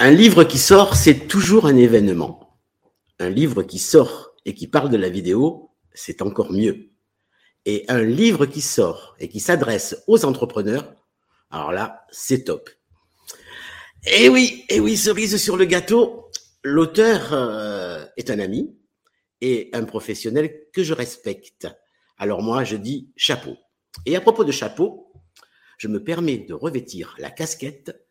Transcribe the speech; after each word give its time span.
Un 0.00 0.12
livre 0.12 0.44
qui 0.44 0.58
sort, 0.58 0.94
c'est 0.94 1.26
toujours 1.26 1.66
un 1.66 1.76
événement. 1.76 2.60
Un 3.18 3.30
livre 3.30 3.64
qui 3.64 3.80
sort 3.80 4.30
et 4.44 4.54
qui 4.54 4.68
parle 4.68 4.90
de 4.90 4.96
la 4.96 5.08
vidéo, 5.08 5.72
c'est 5.92 6.22
encore 6.22 6.52
mieux. 6.52 6.92
Et 7.64 7.84
un 7.88 8.04
livre 8.04 8.46
qui 8.46 8.60
sort 8.60 9.16
et 9.18 9.28
qui 9.28 9.40
s'adresse 9.40 10.04
aux 10.06 10.24
entrepreneurs, 10.24 10.94
alors 11.50 11.72
là, 11.72 12.06
c'est 12.12 12.44
top. 12.44 12.70
Et 14.06 14.28
oui, 14.28 14.64
et 14.68 14.78
oui, 14.78 14.96
cerise 14.96 15.36
sur 15.36 15.56
le 15.56 15.64
gâteau, 15.64 16.30
l'auteur 16.62 17.32
euh, 17.32 18.06
est 18.16 18.30
un 18.30 18.38
ami 18.38 18.78
et 19.40 19.68
un 19.72 19.82
professionnel 19.82 20.60
que 20.72 20.84
je 20.84 20.94
respecte. 20.94 21.66
Alors 22.18 22.40
moi, 22.40 22.62
je 22.62 22.76
dis 22.76 23.10
chapeau. 23.16 23.56
Et 24.06 24.14
à 24.14 24.20
propos 24.20 24.44
de 24.44 24.52
chapeau, 24.52 25.12
je 25.76 25.88
me 25.88 26.04
permets 26.04 26.38
de 26.38 26.54
revêtir 26.54 27.16
la 27.18 27.32
casquette 27.32 28.07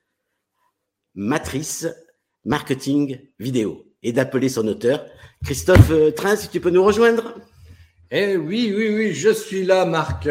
matrice 1.17 1.87
marketing 2.45 3.19
vidéo 3.39 3.85
et 4.03 4.13
d'appeler 4.13 4.49
son 4.49 4.65
auteur. 4.67 5.05
Christophe 5.43 5.89
euh, 5.91 6.11
Train, 6.11 6.35
si 6.35 6.47
tu 6.47 6.61
peux 6.61 6.69
nous 6.69 6.83
rejoindre. 6.83 7.35
Eh 8.09 8.37
oui, 8.37 8.73
oui, 8.73 8.95
oui, 8.95 9.13
je 9.13 9.31
suis 9.31 9.65
là, 9.65 9.83
Marc. 9.85 10.29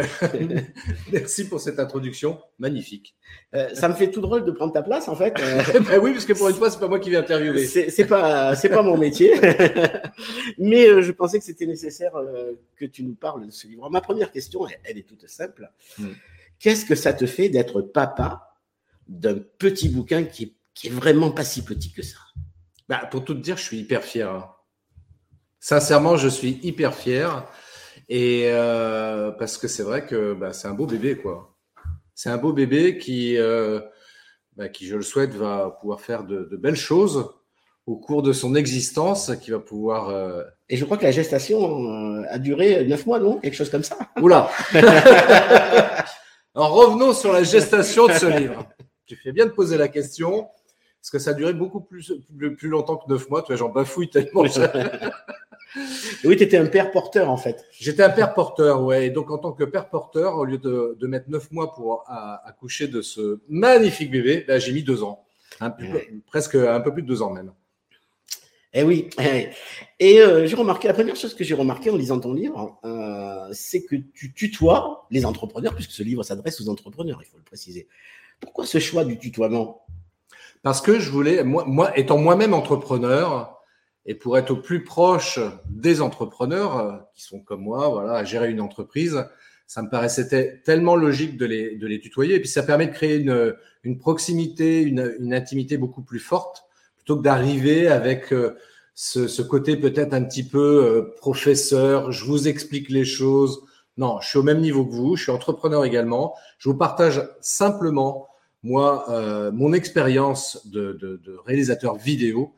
Merci 1.13 1.47
pour 1.49 1.61
cette 1.61 1.79
introduction 1.79 2.39
magnifique. 2.59 3.15
Euh, 3.55 3.69
ça 3.75 3.89
me 3.89 3.95
fait 3.95 4.11
tout 4.11 4.23
drôle 4.23 4.47
de 4.47 4.51
prendre 4.51 4.73
ta 4.73 4.83
place, 4.83 5.09
en 5.09 5.17
fait. 5.17 5.35
ben 5.87 5.99
oui, 6.01 6.13
parce 6.13 6.25
que 6.25 6.33
pour 6.33 6.49
une 6.49 6.55
fois, 6.55 6.71
c'est 6.71 6.79
pas 6.79 6.89
moi 6.89 7.01
qui 7.01 7.11
vais 7.11 7.19
interviewer. 7.19 7.67
C'est 7.67 8.07
pas, 8.07 8.55
c'est 8.55 8.71
pas 8.71 8.83
mon 8.83 8.97
métier. 8.97 9.35
Mais 10.59 10.89
euh, 10.89 11.03
je 11.03 11.13
pensais 11.13 11.39
que 11.39 11.45
c'était 11.45 11.67
nécessaire 11.67 12.13
que 12.77 12.87
tu 12.87 13.03
nous 13.03 13.15
parles 13.15 13.45
de 13.45 13.51
ce 13.51 13.67
livre. 13.67 13.91
Ma 13.91 14.01
première 14.01 14.33
question, 14.33 14.67
elle, 14.85 14.97
est 14.97 15.07
toute 15.07 15.29
simple. 15.29 15.71
Hmm. 15.99 16.13
Qu'est-ce 16.59 16.87
que 16.87 16.95
ça 16.95 17.13
te 17.13 17.27
fait 17.27 17.51
d'être 17.51 17.83
papa 17.83 18.57
d'un 19.07 19.39
petit 19.59 19.91
bouquin 19.91 20.25
qui 20.25 20.45
est 20.45 20.53
qui 20.77 20.87
est 20.89 20.91
vraiment 20.91 21.31
pas 21.31 21.45
si 21.45 21.65
petit 21.65 21.91
que 21.91 22.03
ça. 22.03 22.19
Bah, 22.89 23.09
pour 23.11 23.25
tout 23.25 23.35
te 23.35 23.41
dire, 23.41 23.57
je 23.57 23.63
suis 23.63 23.79
hyper 23.79 24.05
fier. 24.05 24.31
Hein. 24.31 24.49
Sincèrement, 25.59 26.17
je 26.17 26.29
suis 26.29 26.61
hyper 26.63 26.95
fier. 26.95 27.45
Et 28.09 28.45
euh, 28.51 29.33
parce 29.33 29.59
que 29.59 29.67
c'est 29.67 29.83
vrai 29.83 30.07
que 30.07 30.35
bah, 30.35 30.53
c'est 30.53 30.69
un 30.69 30.75
beau 30.75 30.87
bébé, 30.87 31.17
quoi. 31.17 31.57
C'est 32.15 32.29
un 32.29 32.37
beau 32.37 32.53
bébé 32.53 32.99
qui, 32.99 33.37
euh, 33.39 33.81
bah, 34.55 34.69
qui, 34.69 34.87
je 34.87 34.95
le 34.95 35.03
souhaite, 35.03 35.35
va 35.35 35.77
pouvoir 35.81 36.01
faire 36.01 36.25
de, 36.25 36.57
belles 36.57 36.77
choses 36.77 37.31
au 37.87 37.97
cours 37.97 38.23
de 38.23 38.33
son 38.33 38.55
existence, 38.55 39.33
qui 39.41 39.51
va 39.51 39.59
pouvoir. 39.59 40.11
Euh, 40.11 40.45
Et 40.69 40.77
je 40.77 40.85
crois 40.85 40.99
que 40.99 41.05
la 41.05 41.11
gestation 41.11 42.23
a 42.29 42.39
duré 42.39 42.85
neuf 42.85 43.07
mois, 43.07 43.19
non? 43.19 43.39
Quelque 43.39 43.55
chose 43.55 43.71
comme 43.71 43.83
ça. 43.83 43.97
Oula 44.21 44.51
Alors 46.55 46.73
revenons 46.73 47.13
sur 47.13 47.33
la 47.33 47.43
gestation 47.43 48.07
de 48.09 48.13
ce 48.13 48.27
livre. 48.27 48.67
Tu 49.07 49.17
fais 49.17 49.33
bien 49.33 49.47
de 49.47 49.53
poser 49.53 49.79
la 49.79 49.89
question 49.89 50.49
parce 51.07 51.13
que 51.13 51.19
ça 51.21 51.31
a 51.31 51.35
duré 51.35 51.53
beaucoup 51.53 51.81
plus, 51.81 52.13
plus, 52.59 52.69
longtemps 52.69 52.97
que 52.97 53.09
neuf 53.09 53.31
mois. 53.31 53.43
Tu 53.43 53.53
vois, 53.53 53.57
j'en 53.57 53.69
bafouille 53.69 54.11
tellement. 54.11 54.43
oui, 56.25 56.37
tu 56.37 56.43
étais 56.43 56.57
un 56.57 56.67
père 56.67 56.91
porteur 56.91 57.31
en 57.31 57.37
fait. 57.37 57.65
J'étais 57.71 58.03
un 58.03 58.11
père 58.11 58.35
porteur, 58.35 58.83
ouais. 58.83 59.07
Et 59.07 59.11
donc 59.11 59.31
en 59.31 59.39
tant 59.39 59.53
que 59.53 59.63
père 59.63 59.89
porteur, 59.89 60.35
au 60.35 60.45
lieu 60.45 60.59
de, 60.59 60.97
de 60.99 61.07
mettre 61.07 61.31
neuf 61.31 61.53
mois 61.53 61.73
pour 61.75 62.03
accoucher 62.45 62.89
de 62.89 63.03
ce 63.03 63.39
magnifique 63.49 64.11
bébé, 64.11 64.45
ben, 64.49 64.59
j'ai 64.59 64.73
mis 64.73 64.83
deux 64.83 65.05
ans, 65.05 65.25
presque 66.27 66.57
un 66.57 66.81
peu 66.81 66.93
plus 66.93 67.03
de 67.03 67.07
deux 67.07 67.23
ans 67.23 67.31
même. 67.31 67.53
Eh 68.73 68.83
oui. 68.83 69.09
Eh 69.21 69.51
Et 70.01 70.21
euh, 70.21 70.45
j'ai 70.49 70.57
remarqué, 70.57 70.89
la 70.89 70.95
première 70.95 71.15
chose 71.15 71.35
que 71.35 71.45
j'ai 71.45 71.55
remarqué 71.55 71.89
en 71.89 71.97
lisant 71.97 72.19
ton 72.19 72.35
livre, 72.35 72.81
euh, 72.85 73.49
c'est 73.53 73.85
que 73.85 73.95
tu 73.95 74.35
tutoies 74.35 75.07
les 75.13 75.25
entrepreneurs, 75.25 75.77
puisque 75.77 75.93
ce 75.93 76.03
livre 76.03 76.25
s'adresse 76.25 76.61
aux 76.61 76.69
entrepreneurs, 76.69 77.21
il 77.23 77.27
faut 77.27 77.39
le 77.39 77.45
préciser. 77.45 77.87
Pourquoi 78.41 78.67
ce 78.67 78.81
choix 78.81 79.05
du 79.05 79.21
tutoiement? 79.21 79.87
Parce 80.67 80.81
que 80.81 80.99
je 80.99 81.13
voulais, 81.13 81.45
moi, 81.45 81.63
moi 81.65 81.97
étant 81.97 82.19
moi-même 82.19 82.53
entrepreneur, 82.53 83.57
et 84.05 84.17
pour 84.17 84.37
être 84.37 84.51
au 84.51 84.57
plus 84.57 84.83
proche 84.83 85.39
des 85.71 86.03
entrepreneurs 86.03 86.77
euh, 86.77 86.97
qui 87.15 87.23
sont 87.23 87.39
comme 87.39 87.61
moi, 87.61 87.89
voilà, 87.89 88.15
à 88.15 88.25
gérer 88.25 88.51
une 88.51 88.61
entreprise, 88.61 89.25
ça 89.69 89.83
me 89.83 89.89
paraissait 89.89 90.61
tellement 90.65 90.97
logique 90.97 91.37
de 91.37 91.47
les, 91.47 91.77
de 91.77 91.87
les 91.87 92.01
tutoyer. 92.01 92.35
Et 92.35 92.41
puis 92.41 92.49
ça 92.49 92.65
permet 92.65 92.89
de 92.89 92.93
créer 92.93 93.19
une, 93.19 93.55
une 93.85 93.97
proximité, 94.01 94.83
une, 94.83 95.15
une 95.21 95.35
intimité 95.35 95.77
beaucoup 95.77 96.03
plus 96.03 96.19
forte, 96.19 96.65
plutôt 96.97 97.17
que 97.17 97.23
d'arriver 97.23 97.87
avec 97.87 98.33
euh, 98.33 98.57
ce, 98.97 99.29
ce 99.29 99.43
côté 99.43 99.77
peut-être 99.77 100.15
un 100.15 100.25
petit 100.25 100.49
peu 100.49 100.85
euh, 100.85 101.15
professeur, 101.17 102.11
je 102.11 102.25
vous 102.25 102.49
explique 102.49 102.91
les 102.91 103.05
choses. 103.05 103.63
Non, 103.99 104.19
je 104.21 104.31
suis 104.31 104.39
au 104.39 104.43
même 104.43 104.61
niveau 104.61 104.85
que 104.85 104.95
vous, 104.95 105.15
je 105.15 105.23
suis 105.23 105.31
entrepreneur 105.31 105.85
également. 105.85 106.35
Je 106.59 106.69
vous 106.69 106.77
partage 106.77 107.23
simplement 107.41 108.27
moi, 108.67 109.07
euh, 109.11 109.53
mon 109.53 109.73
expérience 109.73 110.67
de, 110.67 111.21
réalisateur 111.47 111.97
vidéo 111.97 112.53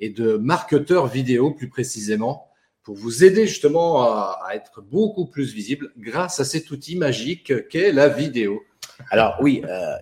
et 0.00 0.08
de 0.08 0.36
marketeur 0.36 1.06
vidéo 1.06 1.50
plus 1.50 1.68
précisément, 1.68 2.48
pour 2.82 2.96
vous 2.96 3.24
aider 3.24 3.46
justement 3.46 4.02
à, 4.02 4.38
être 4.54 4.80
beaucoup 4.80 5.26
plus 5.26 5.52
visible 5.52 5.92
grâce 5.98 6.40
à 6.40 6.44
cet 6.44 6.70
outil 6.70 6.96
magique 6.96 7.68
qu'est 7.68 7.92
la 7.92 8.08
vidéo. 8.08 8.62
Alors 9.10 9.36
oui, 9.42 9.62
euh, 9.68 9.96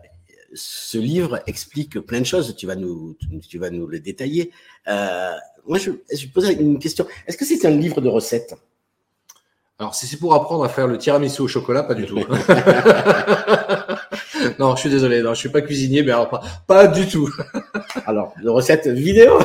ce 0.54 0.98
livre 0.98 1.42
explique 1.48 1.98
plein 1.98 2.20
de 2.20 2.26
choses. 2.26 2.54
Tu 2.56 2.66
vas 2.66 2.76
nous, 2.76 3.16
tu 3.48 3.58
vas 3.58 3.70
nous 3.70 3.88
le 3.88 3.98
détailler. 3.98 4.52
Euh, 4.86 5.32
moi, 5.66 5.78
je, 5.78 5.90
je 6.14 6.26
posais 6.28 6.52
une 6.54 6.78
question. 6.78 7.06
Est-ce 7.26 7.36
que 7.36 7.44
c'est 7.44 7.66
un 7.66 7.70
livre 7.70 8.00
de 8.00 8.08
recettes? 8.08 8.54
Alors, 9.80 9.94
si 9.94 10.06
c'est 10.06 10.16
pour 10.16 10.34
apprendre 10.34 10.64
à 10.64 10.68
faire 10.68 10.86
le 10.86 10.98
tiramisu 10.98 11.42
au 11.42 11.48
chocolat, 11.48 11.82
pas 11.82 11.94
du 11.94 12.06
tout. 12.06 12.18
non, 14.58 14.76
je 14.76 14.80
suis 14.80 14.90
désolé, 14.90 15.22
non, 15.22 15.34
je 15.34 15.40
suis 15.40 15.48
pas 15.48 15.60
cuisinier, 15.60 16.02
mais 16.02 16.12
alors 16.12 16.28
pas, 16.28 16.42
pas 16.66 16.86
du 16.86 17.06
tout. 17.06 17.30
alors, 18.06 18.34
de 18.42 18.48
recettes 18.48 18.86
vidéo 18.86 19.38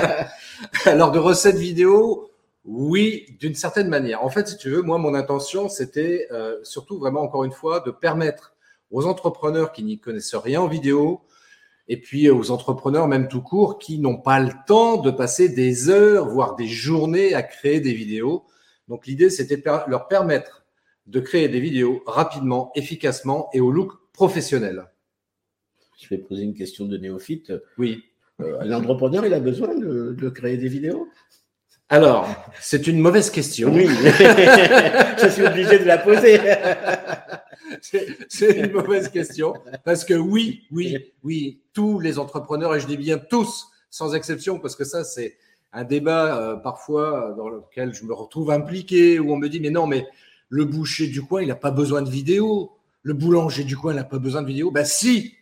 Alors, 0.86 1.10
de 1.10 1.18
recettes 1.18 1.56
vidéo, 1.56 2.30
oui, 2.64 3.26
d'une 3.40 3.54
certaine 3.54 3.88
manière. 3.88 4.24
En 4.24 4.30
fait, 4.30 4.48
si 4.48 4.56
tu 4.56 4.70
veux, 4.70 4.82
moi, 4.82 4.98
mon 4.98 5.14
intention, 5.14 5.68
c'était 5.68 6.28
euh, 6.30 6.58
surtout 6.62 6.98
vraiment, 6.98 7.22
encore 7.22 7.44
une 7.44 7.52
fois, 7.52 7.80
de 7.80 7.90
permettre 7.90 8.54
aux 8.90 9.06
entrepreneurs 9.06 9.72
qui 9.72 9.84
n'y 9.84 9.98
connaissent 9.98 10.34
rien 10.34 10.60
en 10.60 10.68
vidéo, 10.68 11.22
et 11.88 11.96
puis 11.96 12.30
aux 12.30 12.50
entrepreneurs, 12.50 13.08
même 13.08 13.28
tout 13.28 13.42
court, 13.42 13.78
qui 13.78 13.98
n'ont 13.98 14.18
pas 14.18 14.38
le 14.38 14.52
temps 14.66 14.96
de 14.96 15.10
passer 15.10 15.48
des 15.48 15.88
heures, 15.88 16.28
voire 16.28 16.54
des 16.54 16.66
journées 16.66 17.34
à 17.34 17.42
créer 17.42 17.80
des 17.80 17.92
vidéos, 17.92 18.44
donc 18.90 19.06
l'idée, 19.06 19.30
c'était 19.30 19.62
leur 19.86 20.08
permettre 20.08 20.64
de 21.06 21.20
créer 21.20 21.48
des 21.48 21.60
vidéos 21.60 22.02
rapidement, 22.06 22.72
efficacement 22.74 23.48
et 23.52 23.60
au 23.60 23.70
look 23.70 23.92
professionnel. 24.20 24.84
Je 25.98 26.06
vais 26.10 26.18
poser 26.18 26.42
une 26.42 26.52
question 26.52 26.84
de 26.84 26.98
néophyte. 26.98 27.54
Oui. 27.78 28.04
Euh, 28.42 28.60
un 28.60 28.70
entrepreneur, 28.70 29.24
il 29.24 29.32
a 29.32 29.40
besoin 29.40 29.74
de, 29.74 30.28
créer 30.28 30.58
des 30.58 30.68
vidéos? 30.68 31.08
Alors, 31.88 32.28
c'est 32.60 32.86
une 32.86 33.00
mauvaise 33.00 33.30
question. 33.30 33.72
Oui, 33.72 33.86
je 35.22 35.28
suis 35.32 35.46
obligé 35.46 35.78
de 35.78 35.84
la 35.84 35.96
poser. 35.96 36.38
c'est 38.28 38.50
une 38.58 38.72
mauvaise 38.72 39.08
question 39.08 39.54
parce 39.86 40.04
que 40.04 40.12
oui, 40.12 40.64
oui, 40.70 40.98
oui, 41.22 41.62
tous 41.72 41.98
les 41.98 42.18
entrepreneurs, 42.18 42.74
et 42.74 42.80
je 42.80 42.86
dis 42.86 42.98
bien 42.98 43.16
tous, 43.16 43.70
sans 43.88 44.14
exception, 44.14 44.58
parce 44.58 44.76
que 44.76 44.84
ça, 44.84 45.02
c'est 45.02 45.38
un 45.72 45.84
débat 45.84 46.36
euh, 46.36 46.56
parfois 46.56 47.34
dans 47.38 47.48
lequel 47.48 47.94
je 47.94 48.04
me 48.04 48.12
retrouve 48.12 48.50
impliqué, 48.50 49.18
où 49.18 49.32
on 49.32 49.38
me 49.38 49.48
dit, 49.48 49.60
mais 49.60 49.70
non, 49.70 49.86
mais 49.86 50.06
le 50.50 50.66
boucher 50.66 51.06
du 51.06 51.22
coin, 51.22 51.40
il 51.40 51.48
n'a 51.48 51.56
pas 51.56 51.70
besoin 51.70 52.02
de 52.02 52.10
vidéo. 52.10 52.72
Le 53.02 53.14
boulanger 53.14 53.64
du 53.64 53.76
coin, 53.76 53.94
n'a 53.94 54.04
pas 54.04 54.18
besoin 54.18 54.42
de 54.42 54.46
vidéo. 54.46 54.70
Ben 54.70 54.84
si, 54.84 55.34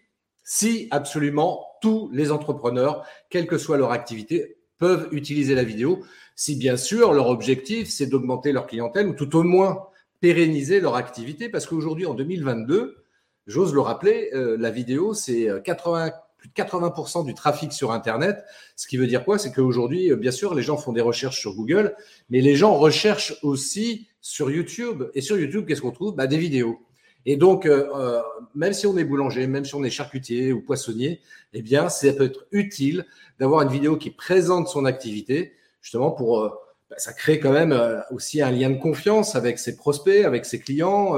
si, 0.44 0.88
absolument, 0.90 1.66
tous 1.80 2.10
les 2.12 2.30
entrepreneurs, 2.30 3.04
quelle 3.30 3.46
que 3.46 3.58
soit 3.58 3.76
leur 3.76 3.92
activité, 3.92 4.58
peuvent 4.78 5.08
utiliser 5.10 5.54
la 5.54 5.64
vidéo, 5.64 6.04
si 6.36 6.54
bien 6.54 6.76
sûr 6.76 7.12
leur 7.12 7.28
objectif, 7.28 7.88
c'est 7.90 8.06
d'augmenter 8.06 8.52
leur 8.52 8.66
clientèle 8.66 9.08
ou 9.08 9.12
tout 9.12 9.36
au 9.36 9.42
moins 9.42 9.86
pérenniser 10.20 10.80
leur 10.80 10.94
activité, 10.94 11.48
parce 11.48 11.66
qu'aujourd'hui, 11.66 12.06
en 12.06 12.14
2022, 12.14 13.04
j'ose 13.46 13.74
le 13.74 13.80
rappeler, 13.80 14.30
euh, 14.34 14.56
la 14.58 14.70
vidéo, 14.70 15.14
c'est 15.14 15.48
80 15.64 16.06
euh, 16.06 16.10
plus 16.38 16.48
de 16.48 16.54
80% 16.54 17.26
du 17.26 17.34
trafic 17.34 17.72
sur 17.72 17.90
Internet. 17.90 18.44
Ce 18.76 18.86
qui 18.86 18.96
veut 18.96 19.08
dire 19.08 19.24
quoi? 19.24 19.38
C'est 19.38 19.52
qu'aujourd'hui, 19.52 20.12
euh, 20.12 20.16
bien 20.16 20.30
sûr, 20.30 20.54
les 20.54 20.62
gens 20.62 20.76
font 20.76 20.92
des 20.92 21.00
recherches 21.00 21.40
sur 21.40 21.54
Google, 21.54 21.96
mais 22.30 22.40
les 22.40 22.54
gens 22.54 22.74
recherchent 22.74 23.34
aussi 23.42 24.06
sur 24.20 24.50
YouTube. 24.50 25.04
Et 25.14 25.20
sur 25.20 25.36
YouTube, 25.36 25.66
qu'est-ce 25.66 25.82
qu'on 25.82 25.90
trouve? 25.90 26.14
Bah, 26.14 26.28
Des 26.28 26.38
vidéos. 26.38 26.78
Et 27.26 27.36
donc, 27.36 27.66
euh, 27.66 27.88
euh, 27.94 28.22
même 28.54 28.72
si 28.72 28.86
on 28.86 28.96
est 28.96 29.04
boulanger, 29.04 29.46
même 29.46 29.64
si 29.64 29.74
on 29.74 29.84
est 29.84 29.90
charcutier 29.90 30.52
ou 30.52 30.60
poissonnier, 30.62 31.20
eh 31.52 31.62
bien, 31.62 31.88
ça 31.88 32.12
peut 32.12 32.24
être 32.24 32.46
utile 32.52 33.06
d'avoir 33.38 33.62
une 33.62 33.68
vidéo 33.68 33.96
qui 33.96 34.10
présente 34.10 34.68
son 34.68 34.84
activité, 34.84 35.52
justement 35.82 36.10
pour, 36.10 36.42
euh, 36.42 36.50
bah, 36.90 36.96
ça 36.98 37.12
crée 37.12 37.38
quand 37.38 37.52
même 37.52 37.78
aussi 38.10 38.40
un 38.40 38.50
lien 38.50 38.70
de 38.70 38.78
confiance 38.78 39.36
avec 39.36 39.58
ses 39.58 39.76
prospects, 39.76 40.24
avec 40.24 40.46
ses 40.46 40.58
clients. 40.58 41.16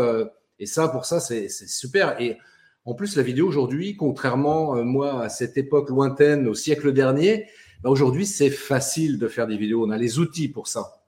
et 0.59 0.67
ça, 0.67 0.89
pour 0.89 1.05
ça, 1.05 1.21
c'est 1.21 1.49
super. 1.49 2.21
Et 2.21 2.39
en 2.85 2.95
plus, 2.95 3.17
la 3.17 3.23
vidéo 3.23 3.47
aujourd'hui, 3.47 3.97
contrairement 3.97 4.75
moi 4.85 5.23
à 5.23 5.29
cette 5.29 5.57
époque 5.57 5.91
lointaine, 5.91 6.49
au 6.49 6.55
siècle 6.55 6.93
dernier, 6.93 7.47
bah, 7.83 7.91
aujourd'hui, 7.91 8.27
c'est 8.27 8.51
facile 8.51 9.19
de 9.19 9.29
faire 9.29 9.47
des 9.47 9.57
vidéos. 9.57 9.87
On 9.87 9.91
a 9.91 9.97
les 9.97 10.19
outils 10.19 10.49
pour 10.49 10.67
ça. 10.67 11.01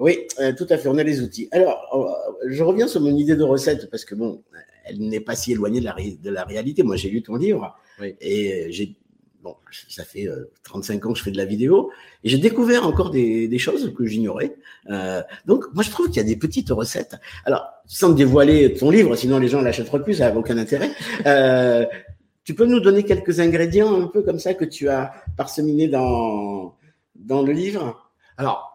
Oui, 0.00 0.26
euh, 0.38 0.54
tout 0.56 0.66
à 0.70 0.78
fait, 0.78 0.88
on 0.88 0.96
a 0.96 1.02
les 1.02 1.20
outils. 1.20 1.48
Alors, 1.52 1.78
euh, 1.92 2.19
je 2.46 2.62
reviens 2.62 2.88
sur 2.88 3.00
mon 3.00 3.16
idée 3.16 3.36
de 3.36 3.42
recette 3.42 3.90
parce 3.90 4.04
que 4.04 4.14
bon, 4.14 4.42
elle 4.84 4.98
n'est 4.98 5.20
pas 5.20 5.34
si 5.34 5.52
éloignée 5.52 5.80
de 5.80 5.84
la, 5.84 5.94
de 5.94 6.30
la 6.30 6.44
réalité. 6.44 6.82
Moi, 6.82 6.96
j'ai 6.96 7.10
lu 7.10 7.22
ton 7.22 7.36
livre 7.36 7.76
et 8.20 8.66
j'ai 8.70 8.96
bon, 9.42 9.56
ça 9.88 10.04
fait 10.04 10.28
35 10.64 11.04
euh, 11.04 11.08
ans 11.08 11.12
que 11.12 11.18
je 11.18 11.24
fais 11.24 11.30
de 11.30 11.36
la 11.36 11.44
vidéo 11.44 11.90
et 12.24 12.28
j'ai 12.28 12.38
découvert 12.38 12.86
encore 12.86 13.10
des, 13.10 13.48
des 13.48 13.58
choses 13.58 13.92
que 13.94 14.06
j'ignorais. 14.06 14.54
Euh, 14.90 15.22
donc, 15.46 15.64
moi, 15.74 15.82
je 15.82 15.90
trouve 15.90 16.08
qu'il 16.08 16.16
y 16.16 16.20
a 16.20 16.24
des 16.24 16.36
petites 16.36 16.70
recettes. 16.70 17.16
Alors, 17.44 17.66
sans 17.86 18.10
dévoiler 18.10 18.74
ton 18.74 18.90
livre, 18.90 19.16
sinon 19.16 19.38
les 19.38 19.48
gens 19.48 19.60
l'achèteront 19.60 20.00
plus, 20.00 20.14
ça 20.14 20.30
n'a 20.30 20.36
aucun 20.36 20.58
intérêt. 20.58 20.90
Euh, 21.26 21.86
tu 22.44 22.54
peux 22.54 22.66
nous 22.66 22.80
donner 22.80 23.04
quelques 23.04 23.38
ingrédients 23.40 24.02
un 24.02 24.06
peu 24.06 24.22
comme 24.22 24.38
ça 24.38 24.54
que 24.54 24.64
tu 24.64 24.88
as 24.88 25.12
parseminés 25.36 25.88
dans 25.88 26.74
dans 27.14 27.42
le 27.42 27.52
livre? 27.52 28.10
Alors, 28.36 28.69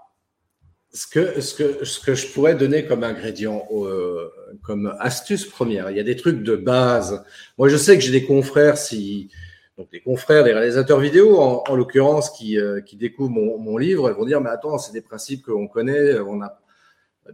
ce 0.95 1.07
que, 1.07 1.41
ce, 1.41 1.53
que, 1.53 1.83
ce 1.83 1.99
que 1.99 2.15
je 2.15 2.27
pourrais 2.27 2.55
donner 2.55 2.85
comme 2.85 3.03
ingrédient, 3.03 3.67
euh, 3.73 4.31
comme 4.63 4.95
astuce 4.99 5.45
première, 5.45 5.91
il 5.91 5.97
y 5.97 5.99
a 5.99 6.03
des 6.03 6.15
trucs 6.15 6.41
de 6.41 6.55
base. 6.55 7.25
Moi, 7.57 7.67
je 7.67 7.75
sais 7.75 7.97
que 7.97 8.03
j'ai 8.03 8.13
des 8.13 8.23
confrères, 8.23 8.77
si, 8.77 9.29
donc 9.77 9.91
des 9.91 9.99
confrères, 9.99 10.45
des 10.45 10.53
réalisateurs 10.53 11.01
vidéo, 11.01 11.37
en, 11.41 11.65
en 11.67 11.75
l'occurrence, 11.75 12.29
qui, 12.29 12.57
euh, 12.57 12.79
qui 12.79 12.95
découvrent 12.95 13.31
mon, 13.31 13.57
mon, 13.57 13.77
livre, 13.77 14.09
ils 14.09 14.15
vont 14.15 14.23
dire, 14.23 14.39
mais 14.39 14.49
attends, 14.49 14.77
c'est 14.77 14.93
des 14.93 15.01
principes 15.01 15.45
qu'on 15.45 15.67
connaît, 15.67 16.17
on 16.19 16.41
a. 16.41 16.57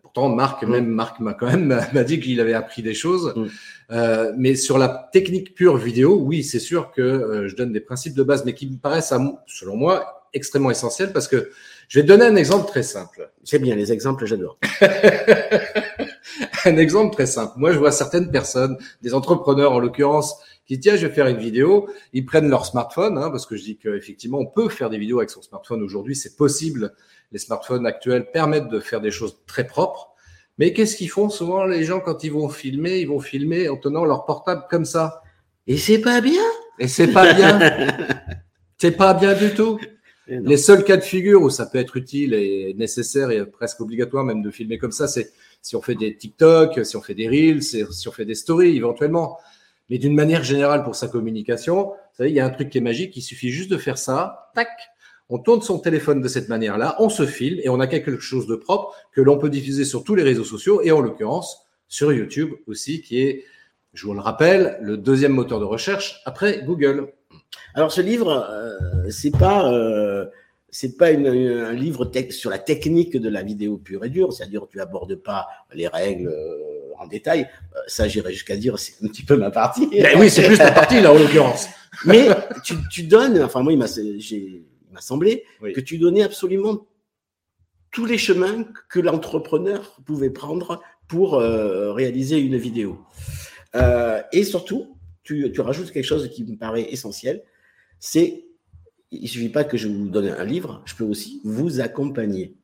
Pourtant, 0.01 0.29
Marc, 0.29 0.63
même 0.63 0.87
Marc 0.87 1.19
m'a 1.19 1.33
quand 1.33 1.47
même 1.47 1.65
m'a 1.93 2.03
dit 2.03 2.19
qu'il 2.19 2.39
avait 2.39 2.53
appris 2.53 2.81
des 2.81 2.93
choses. 2.93 3.33
Mm. 3.35 3.45
Euh, 3.91 4.33
mais 4.37 4.55
sur 4.55 4.79
la 4.79 5.09
technique 5.11 5.53
pure 5.53 5.77
vidéo, 5.77 6.17
oui, 6.17 6.43
c'est 6.43 6.59
sûr 6.59 6.91
que 6.91 7.45
je 7.47 7.55
donne 7.55 7.73
des 7.73 7.81
principes 7.81 8.15
de 8.15 8.23
base, 8.23 8.43
mais 8.45 8.53
qui 8.53 8.67
me 8.67 8.77
paraissent, 8.77 9.13
selon 9.45 9.75
moi, 9.75 10.29
extrêmement 10.33 10.71
essentiels 10.71 11.11
parce 11.11 11.27
que 11.27 11.51
je 11.91 11.99
vais 11.99 12.03
te 12.03 12.07
donner 12.07 12.23
un 12.23 12.37
exemple 12.37 12.69
très 12.69 12.83
simple. 12.83 13.33
C'est 13.43 13.59
bien, 13.59 13.75
les 13.75 13.91
exemples, 13.91 14.25
j'adore. 14.25 14.57
un 16.65 16.77
exemple 16.77 17.13
très 17.13 17.25
simple. 17.25 17.51
Moi, 17.57 17.73
je 17.73 17.79
vois 17.79 17.91
certaines 17.91 18.31
personnes, 18.31 18.77
des 19.01 19.13
entrepreneurs 19.13 19.73
en 19.73 19.79
l'occurrence, 19.79 20.37
qui 20.65 20.77
disent, 20.77 20.83
tiens, 20.83 20.95
je 20.95 21.07
vais 21.07 21.13
faire 21.13 21.27
une 21.27 21.39
vidéo. 21.39 21.89
Ils 22.13 22.25
prennent 22.25 22.49
leur 22.49 22.65
smartphone, 22.65 23.17
hein, 23.17 23.29
parce 23.29 23.45
que 23.45 23.57
je 23.57 23.63
dis 23.63 23.77
qu'effectivement, 23.77 24.37
on 24.37 24.45
peut 24.45 24.69
faire 24.69 24.89
des 24.89 24.97
vidéos 24.97 25.17
avec 25.17 25.31
son 25.31 25.41
smartphone 25.41 25.83
aujourd'hui. 25.83 26.15
C'est 26.15 26.37
possible. 26.37 26.93
Les 27.33 27.39
smartphones 27.39 27.85
actuels 27.85 28.31
permettent 28.31 28.69
de 28.69 28.79
faire 28.79 29.01
des 29.01 29.11
choses 29.11 29.39
très 29.45 29.67
propres. 29.67 30.11
Mais 30.59 30.71
qu'est-ce 30.71 30.95
qu'ils 30.95 31.09
font 31.09 31.29
souvent 31.29 31.65
les 31.65 31.83
gens 31.83 31.99
quand 31.99 32.23
ils 32.23 32.31
vont 32.31 32.47
filmer? 32.47 32.99
Ils 32.99 33.09
vont 33.09 33.19
filmer 33.19 33.67
en 33.67 33.75
tenant 33.75 34.05
leur 34.05 34.23
portable 34.23 34.63
comme 34.69 34.85
ça. 34.85 35.23
Et 35.67 35.75
c'est 35.77 35.99
pas 35.99 36.21
bien. 36.21 36.45
Et 36.79 36.87
c'est 36.87 37.11
pas 37.11 37.33
bien. 37.33 37.59
c'est 38.77 38.91
pas 38.91 39.13
bien 39.13 39.33
du 39.33 39.53
tout. 39.53 39.77
Les 40.27 40.57
seuls 40.57 40.83
cas 40.83 40.97
de 40.97 41.01
figure 41.01 41.41
où 41.41 41.49
ça 41.49 41.65
peut 41.65 41.79
être 41.79 41.97
utile 41.97 42.33
et 42.33 42.73
nécessaire 42.77 43.31
et 43.31 43.45
presque 43.45 43.81
obligatoire 43.81 44.23
même 44.23 44.41
de 44.41 44.51
filmer 44.51 44.77
comme 44.77 44.91
ça, 44.91 45.07
c'est 45.07 45.31
si 45.61 45.75
on 45.75 45.81
fait 45.81 45.95
des 45.95 46.15
TikTok, 46.15 46.85
si 46.85 46.95
on 46.95 47.01
fait 47.01 47.15
des 47.15 47.27
Reels, 47.27 47.63
si 47.63 48.07
on 48.07 48.11
fait 48.11 48.25
des 48.25 48.35
stories 48.35 48.77
éventuellement. 48.77 49.39
Mais 49.89 49.97
d'une 49.97 50.15
manière 50.15 50.43
générale 50.43 50.83
pour 50.83 50.95
sa 50.95 51.07
communication, 51.07 51.87
vous 51.87 52.17
savez, 52.17 52.29
il 52.29 52.35
y 52.35 52.39
a 52.39 52.45
un 52.45 52.49
truc 52.49 52.69
qui 52.69 52.77
est 52.77 52.81
magique, 52.81 53.17
il 53.17 53.21
suffit 53.21 53.49
juste 53.49 53.69
de 53.69 53.77
faire 53.77 53.97
ça, 53.97 54.51
tac, 54.55 54.69
on 55.27 55.39
tourne 55.39 55.61
son 55.61 55.79
téléphone 55.79 56.21
de 56.21 56.27
cette 56.27 56.49
manière-là, 56.49 56.95
on 56.99 57.09
se 57.09 57.25
filme 57.25 57.59
et 57.63 57.69
on 57.69 57.79
a 57.79 57.87
quelque 57.87 58.19
chose 58.19 58.47
de 58.47 58.55
propre 58.55 58.95
que 59.13 59.21
l'on 59.21 59.37
peut 59.37 59.49
diffuser 59.49 59.85
sur 59.85 60.03
tous 60.03 60.13
les 60.13 60.23
réseaux 60.23 60.43
sociaux 60.43 60.81
et 60.81 60.91
en 60.91 60.99
l'occurrence 60.99 61.65
sur 61.87 62.13
YouTube 62.13 62.51
aussi, 62.67 63.01
qui 63.01 63.21
est, 63.21 63.45
je 63.93 64.05
vous 64.07 64.13
le 64.13 64.19
rappelle, 64.19 64.77
le 64.81 64.97
deuxième 64.97 65.31
moteur 65.31 65.59
de 65.59 65.65
recherche 65.65 66.21
après 66.25 66.63
Google. 66.63 67.13
Alors 67.73 67.91
ce 67.91 68.01
livre, 68.01 68.47
euh, 68.49 69.09
c'est 69.09 69.31
pas 69.31 69.71
euh, 69.71 70.25
c'est 70.69 70.97
pas 70.97 71.11
une, 71.11 71.27
un 71.27 71.73
livre 71.73 72.09
sur 72.29 72.49
la 72.49 72.59
technique 72.59 73.17
de 73.17 73.29
la 73.29 73.43
vidéo 73.43 73.77
pure 73.77 74.05
et 74.05 74.09
dure, 74.09 74.33
c'est-à-dire 74.33 74.67
tu 74.69 74.79
abordes 74.79 75.15
pas 75.15 75.47
les 75.73 75.87
règles 75.87 76.29
euh, 76.29 76.93
en 76.97 77.07
détail. 77.07 77.49
Euh, 77.75 77.79
ça, 77.87 78.07
j'irais 78.07 78.31
jusqu'à 78.31 78.55
dire 78.55 78.79
c'est 78.79 78.93
un 79.03 79.07
petit 79.07 79.23
peu 79.23 79.35
ma 79.35 79.51
partie. 79.51 79.87
Ben 79.87 80.17
oui, 80.19 80.29
c'est 80.29 80.45
plus 80.45 80.57
ma 80.57 80.71
partie 80.71 81.01
là 81.01 81.13
en 81.13 81.17
l'occurrence. 81.17 81.67
Mais 82.05 82.29
tu, 82.63 82.75
tu, 82.89 83.03
donnes, 83.03 83.41
enfin 83.41 83.61
moi 83.61 83.73
il 83.73 83.79
m'a 83.79 83.87
il 83.97 84.63
m'a 84.91 85.01
semblé 85.01 85.43
que 85.61 85.81
tu 85.81 85.97
donnais 85.97 86.23
absolument 86.23 86.87
tous 87.91 88.05
les 88.05 88.17
chemins 88.17 88.65
que 88.89 89.01
l'entrepreneur 89.01 89.97
pouvait 90.05 90.29
prendre 90.29 90.81
pour 91.09 91.37
réaliser 91.37 92.39
une 92.39 92.55
vidéo. 92.55 92.97
et 94.31 94.43
surtout, 94.45 94.95
tu, 95.23 95.51
rajoutes 95.59 95.91
quelque 95.91 96.05
chose 96.05 96.29
qui 96.29 96.43
me 96.43 96.55
paraît 96.57 96.91
essentiel, 96.91 97.43
c'est 97.99 98.45
il 99.11 99.27
suffit 99.27 99.49
pas 99.49 99.65
que 99.65 99.77
je 99.77 99.87
vous 99.87 100.07
donne 100.07 100.29
un 100.29 100.45
livre, 100.45 100.81
je 100.85 100.95
peux 100.95 101.03
aussi 101.03 101.41
vous 101.43 101.81
accompagner. 101.81 102.55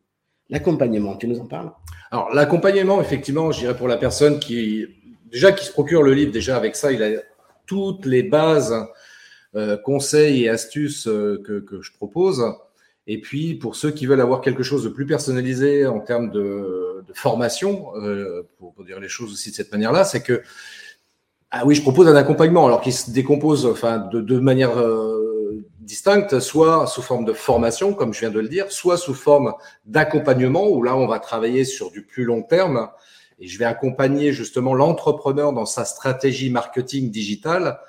L'accompagnement, 0.50 1.18
tu 1.18 1.27
nous 1.27 1.39
en 1.39 1.45
parles? 1.45 1.71
Alors 2.09 2.33
l'accompagnement, 2.33 3.01
effectivement, 3.01 3.51
je 3.51 3.59
dirais 3.59 3.75
pour 3.75 3.89
la 3.89 3.98
personne 3.98 4.39
qui 4.39 4.86
déjà 5.31 5.51
qui 5.51 5.65
se 5.65 5.71
procure 5.71 6.04
le 6.04 6.13
livre, 6.13 6.31
déjà 6.31 6.56
avec 6.56 6.75
ça, 6.75 6.92
il 6.92 7.04
a 7.04 7.21
toutes 7.65 8.06
les 8.06 8.24
bases, 8.24 8.74
euh, 9.56 9.77
conseils 9.77 10.44
et 10.44 10.50
astuces 10.50 11.07
euh, 11.07 11.42
que, 11.44 11.81
je 11.81 11.92
propose. 11.94 12.44
Et 13.07 13.21
puis 13.21 13.56
pour 13.56 13.75
ceux 13.75 13.92
qui 13.92 14.06
veulent 14.06 14.21
avoir 14.21 14.42
quelque 14.42 14.63
chose 14.63 14.83
de 14.83 14.89
plus 14.89 15.06
personnalisé 15.06 15.86
en 15.86 16.00
termes 16.00 16.31
de, 16.31 17.03
formation, 17.13 17.95
euh, 17.95 18.44
pour, 18.57 18.74
dire 18.86 19.00
les 19.00 19.07
choses 19.07 19.31
aussi 19.31 19.51
de 19.51 19.56
cette 19.56 19.71
manière-là, 19.71 20.03
c'est 20.03 20.21
que 20.21 20.44
ah 21.51 21.65
oui, 21.65 21.75
je 21.75 21.81
propose 21.81 22.07
un 22.07 22.15
accompagnement 22.15 22.65
alors 22.65 22.81
qui 22.81 22.91
se 22.91 23.09
décompose 23.11 23.65
enfin 23.65 23.99
de 23.99 24.19
deux 24.19 24.41
manières 24.41 24.77
euh, 24.77 25.65
distinctes, 25.79 26.41
soit 26.41 26.88
sous 26.88 27.01
forme 27.01 27.23
de 27.23 27.31
formation 27.31 27.94
comme 27.94 28.13
je 28.13 28.19
viens 28.19 28.31
de 28.31 28.39
le 28.39 28.49
dire, 28.49 28.69
soit 28.71 28.97
sous 28.97 29.13
forme 29.13 29.53
d'accompagnement 29.85 30.67
où 30.67 30.83
là 30.83 30.97
on 30.97 31.07
va 31.07 31.19
travailler 31.19 31.63
sur 31.63 31.89
du 31.91 32.03
plus 32.03 32.25
long 32.25 32.44
terme. 32.44 32.89
Et 33.39 33.47
je 33.47 33.57
vais 33.59 33.65
accompagner 33.65 34.33
justement 34.33 34.73
l'entrepreneur 34.73 35.53
dans 35.53 35.65
sa 35.65 35.85
stratégie 35.85 36.49
marketing 36.49 37.11
digital 37.11 37.79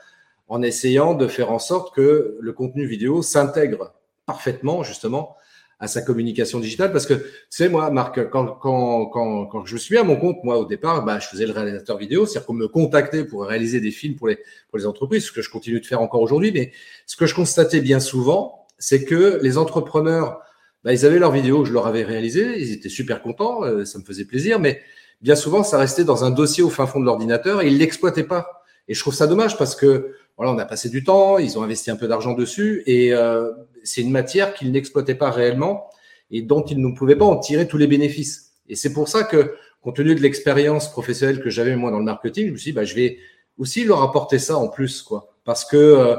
en 0.46 0.62
essayant 0.62 1.14
de 1.14 1.26
faire 1.26 1.50
en 1.50 1.58
sorte 1.58 1.94
que 1.94 2.38
le 2.40 2.52
contenu 2.52 2.86
vidéo 2.86 3.22
s'intègre 3.22 3.92
parfaitement 4.24 4.84
justement 4.84 5.36
à 5.80 5.86
sa 5.86 6.02
communication 6.02 6.58
digitale 6.58 6.90
parce 6.90 7.06
que 7.06 7.14
tu 7.14 7.24
sais 7.50 7.68
moi 7.68 7.90
Marc 7.90 8.30
quand 8.30 8.46
quand 8.60 9.06
quand 9.06 9.46
quand 9.46 9.64
je 9.64 9.76
suis 9.76 9.96
à 9.96 10.04
mon 10.04 10.16
compte 10.16 10.42
moi 10.42 10.58
au 10.58 10.64
départ 10.64 11.04
bah 11.04 11.18
je 11.20 11.28
faisais 11.28 11.46
le 11.46 11.52
réalisateur 11.52 11.96
vidéo 11.96 12.26
c'est-à-dire 12.26 12.46
qu'on 12.46 12.54
me 12.54 12.68
contactait 12.68 13.24
pour 13.24 13.44
réaliser 13.44 13.80
des 13.80 13.92
films 13.92 14.16
pour 14.16 14.28
les 14.28 14.38
pour 14.68 14.78
les 14.78 14.86
entreprises 14.86 15.26
ce 15.26 15.32
que 15.32 15.42
je 15.42 15.50
continue 15.50 15.80
de 15.80 15.86
faire 15.86 16.00
encore 16.00 16.20
aujourd'hui 16.20 16.50
mais 16.52 16.72
ce 17.06 17.16
que 17.16 17.26
je 17.26 17.34
constatais 17.34 17.80
bien 17.80 18.00
souvent 18.00 18.66
c'est 18.78 19.04
que 19.04 19.38
les 19.42 19.56
entrepreneurs 19.56 20.40
bah, 20.82 20.92
ils 20.92 21.06
avaient 21.06 21.20
leurs 21.20 21.32
vidéos 21.32 21.64
je 21.64 21.72
leur 21.72 21.86
avais 21.86 22.02
réalisées 22.02 22.60
ils 22.60 22.72
étaient 22.72 22.88
super 22.88 23.22
contents 23.22 23.62
euh, 23.64 23.84
ça 23.84 23.98
me 23.98 24.04
faisait 24.04 24.24
plaisir 24.24 24.58
mais 24.58 24.80
bien 25.20 25.36
souvent 25.36 25.62
ça 25.62 25.78
restait 25.78 26.04
dans 26.04 26.24
un 26.24 26.30
dossier 26.30 26.62
au 26.62 26.70
fin 26.70 26.86
fond 26.86 27.00
de 27.00 27.04
l'ordinateur 27.04 27.62
et 27.62 27.68
ils 27.68 27.78
l'exploitaient 27.78 28.24
pas. 28.24 28.64
Et 28.88 28.94
je 28.94 29.00
trouve 29.00 29.14
ça 29.14 29.26
dommage 29.26 29.58
parce 29.58 29.76
que 29.76 30.14
voilà, 30.38 30.52
on 30.52 30.58
a 30.58 30.64
passé 30.64 30.88
du 30.88 31.02
temps, 31.02 31.38
ils 31.38 31.58
ont 31.58 31.64
investi 31.64 31.90
un 31.90 31.96
peu 31.96 32.06
d'argent 32.06 32.32
dessus, 32.32 32.84
et 32.86 33.12
euh, 33.12 33.50
c'est 33.82 34.02
une 34.02 34.12
matière 34.12 34.54
qu'ils 34.54 34.70
n'exploitaient 34.70 35.16
pas 35.16 35.32
réellement 35.32 35.90
et 36.30 36.42
dont 36.42 36.64
ils 36.64 36.80
ne 36.80 36.94
pouvaient 36.94 37.16
pas 37.16 37.24
en 37.24 37.36
tirer 37.38 37.66
tous 37.66 37.76
les 37.76 37.88
bénéfices. 37.88 38.52
Et 38.68 38.76
c'est 38.76 38.92
pour 38.92 39.08
ça 39.08 39.24
que, 39.24 39.56
compte 39.82 39.96
tenu 39.96 40.14
de 40.14 40.20
l'expérience 40.20 40.92
professionnelle 40.92 41.42
que 41.42 41.50
j'avais 41.50 41.74
moi 41.74 41.90
dans 41.90 41.98
le 41.98 42.04
marketing, 42.04 42.46
je 42.46 42.52
me 42.52 42.56
suis 42.56 42.70
dit, 42.70 42.74
bah, 42.74 42.84
je 42.84 42.94
vais 42.94 43.18
aussi 43.58 43.82
leur 43.82 44.00
apporter 44.00 44.38
ça 44.38 44.56
en 44.56 44.68
plus, 44.68 45.02
quoi, 45.02 45.34
parce 45.44 45.64
que 45.64 45.76
euh, 45.76 46.16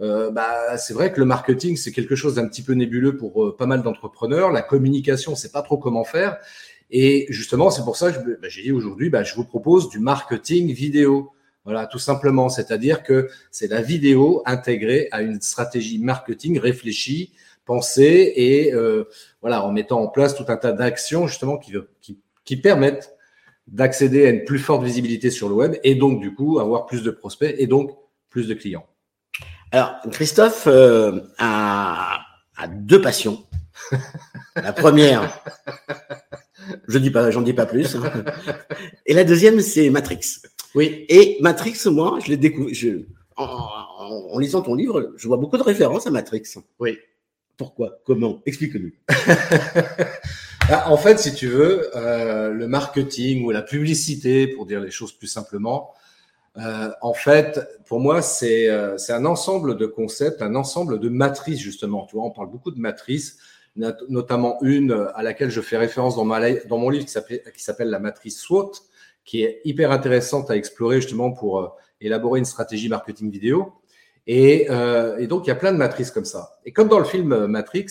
euh 0.00 0.30
bah, 0.32 0.76
c'est 0.76 0.94
vrai 0.94 1.12
que 1.12 1.20
le 1.20 1.26
marketing 1.26 1.76
c'est 1.76 1.92
quelque 1.92 2.16
chose 2.16 2.34
d'un 2.36 2.48
petit 2.48 2.62
peu 2.62 2.72
nébuleux 2.72 3.16
pour 3.16 3.44
euh, 3.44 3.56
pas 3.56 3.66
mal 3.66 3.82
d'entrepreneurs. 3.82 4.50
La 4.50 4.62
communication, 4.62 5.36
c'est 5.36 5.52
pas 5.52 5.62
trop 5.62 5.78
comment 5.78 6.04
faire. 6.04 6.38
Et 6.90 7.26
justement, 7.28 7.70
c'est 7.70 7.84
pour 7.84 7.96
ça 7.96 8.10
que 8.10 8.40
bah, 8.40 8.48
j'ai 8.48 8.62
dit 8.62 8.72
aujourd'hui, 8.72 9.10
bah, 9.10 9.22
je 9.22 9.36
vous 9.36 9.44
propose 9.44 9.88
du 9.90 10.00
marketing 10.00 10.72
vidéo. 10.72 11.30
Voilà, 11.64 11.86
tout 11.86 11.98
simplement. 11.98 12.48
C'est-à-dire 12.48 13.02
que 13.02 13.28
c'est 13.50 13.68
la 13.68 13.82
vidéo 13.82 14.42
intégrée 14.46 15.08
à 15.12 15.22
une 15.22 15.40
stratégie 15.40 15.98
marketing 15.98 16.58
réfléchie, 16.58 17.32
pensée 17.64 18.32
et 18.36 18.72
euh, 18.72 19.04
voilà, 19.40 19.64
en 19.64 19.72
mettant 19.72 20.00
en 20.00 20.08
place 20.08 20.34
tout 20.34 20.46
un 20.48 20.56
tas 20.56 20.72
d'actions 20.72 21.26
justement 21.26 21.58
qui, 21.58 21.74
qui, 22.00 22.18
qui 22.44 22.56
permettent 22.56 23.14
d'accéder 23.68 24.26
à 24.26 24.30
une 24.30 24.44
plus 24.44 24.58
forte 24.58 24.82
visibilité 24.82 25.30
sur 25.30 25.48
le 25.48 25.54
web 25.54 25.76
et 25.84 25.94
donc 25.94 26.20
du 26.20 26.34
coup 26.34 26.58
avoir 26.58 26.86
plus 26.86 27.02
de 27.02 27.10
prospects 27.10 27.54
et 27.56 27.66
donc 27.66 27.96
plus 28.28 28.48
de 28.48 28.54
clients. 28.54 28.86
Alors 29.70 30.00
Christophe 30.10 30.64
euh, 30.66 31.20
a, 31.38 32.20
a 32.56 32.66
deux 32.66 33.00
passions. 33.00 33.44
la 34.56 34.72
première, 34.72 35.42
je 36.88 36.98
dis 36.98 37.10
pas, 37.10 37.30
j'en 37.30 37.42
dis 37.42 37.52
pas 37.52 37.66
plus. 37.66 37.96
Hein. 37.96 38.24
Et 39.06 39.14
la 39.14 39.24
deuxième, 39.24 39.60
c'est 39.60 39.88
Matrix. 39.90 40.42
Oui. 40.74 41.06
Et 41.08 41.38
Matrix, 41.40 41.78
moi, 41.86 42.18
je 42.24 42.30
l'ai 42.30 42.36
découvert. 42.36 42.74
Je... 42.74 43.04
En, 43.36 43.68
en, 44.32 44.38
lisant 44.38 44.62
ton 44.62 44.74
livre, 44.74 45.12
je 45.16 45.26
vois 45.26 45.36
beaucoup 45.36 45.56
de 45.56 45.62
références 45.62 46.06
à 46.06 46.10
Matrix. 46.10 46.42
Oui. 46.78 46.98
Pourquoi? 47.56 48.00
Comment? 48.04 48.40
Explique-nous. 48.46 48.92
Ah, 50.72 50.88
en 50.92 50.96
fait, 50.96 51.18
si 51.18 51.34
tu 51.34 51.48
veux, 51.48 51.90
euh, 51.96 52.50
le 52.52 52.68
marketing 52.68 53.44
ou 53.44 53.50
la 53.50 53.62
publicité, 53.62 54.46
pour 54.46 54.66
dire 54.66 54.78
les 54.80 54.92
choses 54.92 55.10
plus 55.10 55.26
simplement, 55.26 55.90
euh, 56.58 56.92
en 57.02 57.12
fait, 57.12 57.60
pour 57.86 57.98
moi, 57.98 58.22
c'est 58.22 58.68
euh, 58.68 58.96
un 59.08 59.24
ensemble 59.24 59.76
de 59.76 59.86
concepts, 59.86 60.42
un 60.42 60.54
ensemble 60.54 61.00
de 61.00 61.08
matrices, 61.08 61.58
justement. 61.58 62.06
Tu 62.06 62.14
vois, 62.14 62.24
on 62.24 62.30
parle 62.30 62.50
beaucoup 62.50 62.70
de 62.70 62.78
matrices, 62.78 63.38
notamment 64.08 64.62
une 64.62 65.08
à 65.16 65.24
laquelle 65.24 65.50
je 65.50 65.60
fais 65.60 65.76
référence 65.76 66.14
dans, 66.14 66.24
ma, 66.24 66.52
dans 66.52 66.78
mon 66.78 66.88
livre 66.88 67.04
qui 67.06 67.62
s'appelle 67.64 67.90
la 67.90 67.98
matrice 67.98 68.40
SWOT, 68.40 68.70
qui 69.30 69.44
est 69.44 69.60
hyper 69.64 69.92
intéressante 69.92 70.50
à 70.50 70.56
explorer 70.56 71.00
justement 71.00 71.30
pour 71.30 71.60
euh, 71.60 71.68
élaborer 72.00 72.40
une 72.40 72.44
stratégie 72.44 72.88
marketing 72.88 73.30
vidéo. 73.30 73.74
Et, 74.26 74.66
euh, 74.70 75.18
et, 75.18 75.28
donc, 75.28 75.46
il 75.46 75.50
y 75.50 75.52
a 75.52 75.54
plein 75.54 75.70
de 75.70 75.76
matrices 75.76 76.10
comme 76.10 76.24
ça. 76.24 76.58
Et 76.64 76.72
comme 76.72 76.88
dans 76.88 76.98
le 76.98 77.04
film 77.04 77.46
Matrix, 77.46 77.86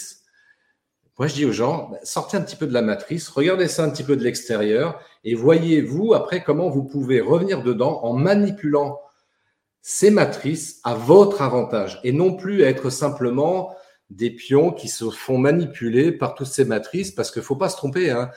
moi, 1.18 1.28
je 1.28 1.36
dis 1.36 1.46
aux 1.46 1.54
gens, 1.54 1.92
bah, 1.94 2.00
sortez 2.04 2.36
un 2.36 2.42
petit 2.42 2.58
peu 2.58 2.68
de 2.68 2.74
la 2.74 2.82
matrice, 2.82 3.30
regardez 3.30 3.70
ça 3.70 3.86
un 3.86 3.90
petit 3.90 4.04
peu 4.04 4.18
de 4.18 4.24
l'extérieur 4.24 5.00
et 5.24 5.34
voyez-vous 5.34 6.14
après 6.14 6.44
comment 6.44 6.70
vous 6.70 6.84
pouvez 6.84 7.22
revenir 7.22 7.64
dedans 7.64 8.02
en 8.04 8.12
manipulant 8.12 9.00
ces 9.82 10.12
matrices 10.12 10.82
à 10.84 10.94
votre 10.94 11.42
avantage 11.42 12.02
et 12.04 12.12
non 12.12 12.34
plus 12.34 12.64
être 12.64 12.90
simplement 12.90 13.74
des 14.10 14.30
pions 14.30 14.74
qui 14.74 14.90
se 14.90 15.10
font 15.10 15.38
manipuler 15.38 16.12
par 16.12 16.36
toutes 16.36 16.48
ces 16.48 16.66
matrices 16.66 17.12
parce 17.12 17.32
qu'il 17.32 17.44
faut 17.44 17.56
pas 17.56 17.70
se 17.70 17.78
tromper. 17.78 18.10
Hein. 18.10 18.30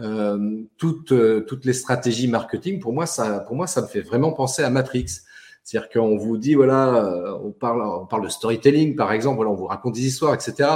Euh, 0.00 0.62
toutes, 0.76 1.12
euh, 1.12 1.44
toutes 1.46 1.64
les 1.64 1.72
stratégies 1.72 2.26
marketing, 2.26 2.80
pour 2.80 2.92
moi, 2.92 3.06
ça, 3.06 3.40
pour 3.40 3.54
moi, 3.54 3.66
ça 3.66 3.80
me 3.82 3.86
fait 3.86 4.00
vraiment 4.00 4.32
penser 4.32 4.62
à 4.62 4.70
Matrix. 4.70 5.06
C'est-à-dire 5.62 5.88
qu'on 5.88 6.16
vous 6.16 6.36
dit, 6.36 6.54
voilà, 6.54 6.96
euh, 6.96 7.38
on 7.42 7.50
parle, 7.50 7.82
on 7.82 8.04
parle 8.04 8.24
de 8.24 8.28
storytelling, 8.28 8.96
par 8.96 9.12
exemple, 9.12 9.36
voilà, 9.36 9.50
on 9.50 9.54
vous 9.54 9.66
raconte 9.66 9.94
des 9.94 10.06
histoires, 10.06 10.34
etc. 10.34 10.68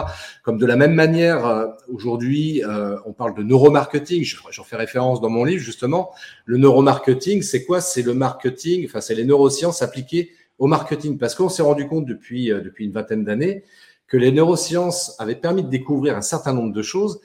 Comme 0.42 0.56
de 0.56 0.64
la 0.64 0.76
même 0.76 0.94
manière, 0.94 1.68
aujourd'hui, 1.92 2.62
on 3.04 3.12
parle 3.12 3.34
de 3.34 3.42
neuromarketing. 3.42 4.25
J'en 4.25 4.64
fais 4.64 4.76
référence 4.76 5.20
dans 5.20 5.28
mon 5.28 5.44
livre, 5.44 5.62
justement. 5.62 6.10
Le 6.46 6.56
neuromarketing, 6.56 7.42
c'est 7.42 7.64
quoi? 7.64 7.82
C'est 7.82 8.00
le 8.00 8.14
marketing, 8.14 8.87
enfin, 8.87 9.02
c'est 9.02 9.14
les 9.14 9.25
neurosciences 9.25 9.82
appliquées 9.82 10.30
au 10.58 10.66
marketing. 10.68 11.18
Parce 11.18 11.34
qu'on 11.34 11.50
s'est 11.50 11.62
rendu 11.62 11.87
compte 11.87 12.06
depuis, 12.06 12.48
depuis 12.48 12.87
une 12.87 12.92
vingtaine 12.92 13.25
d'années 13.25 13.64
que 14.06 14.16
les 14.16 14.32
neurosciences 14.32 15.14
avaient 15.18 15.37
permis 15.37 15.62
de 15.62 15.68
découvrir 15.68 16.16
un 16.16 16.22
certain 16.22 16.54
nombre 16.54 16.72
de 16.72 16.82
choses 16.82 17.20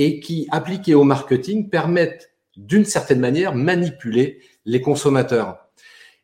et 0.00 0.20
qui, 0.20 0.46
appliquées 0.52 0.94
au 0.94 1.02
marketing, 1.02 1.70
permettent 1.70 2.30
d'une 2.56 2.84
certaine 2.84 3.18
manière 3.18 3.56
manipuler 3.56 4.38
les 4.64 4.80
consommateurs. 4.80 5.58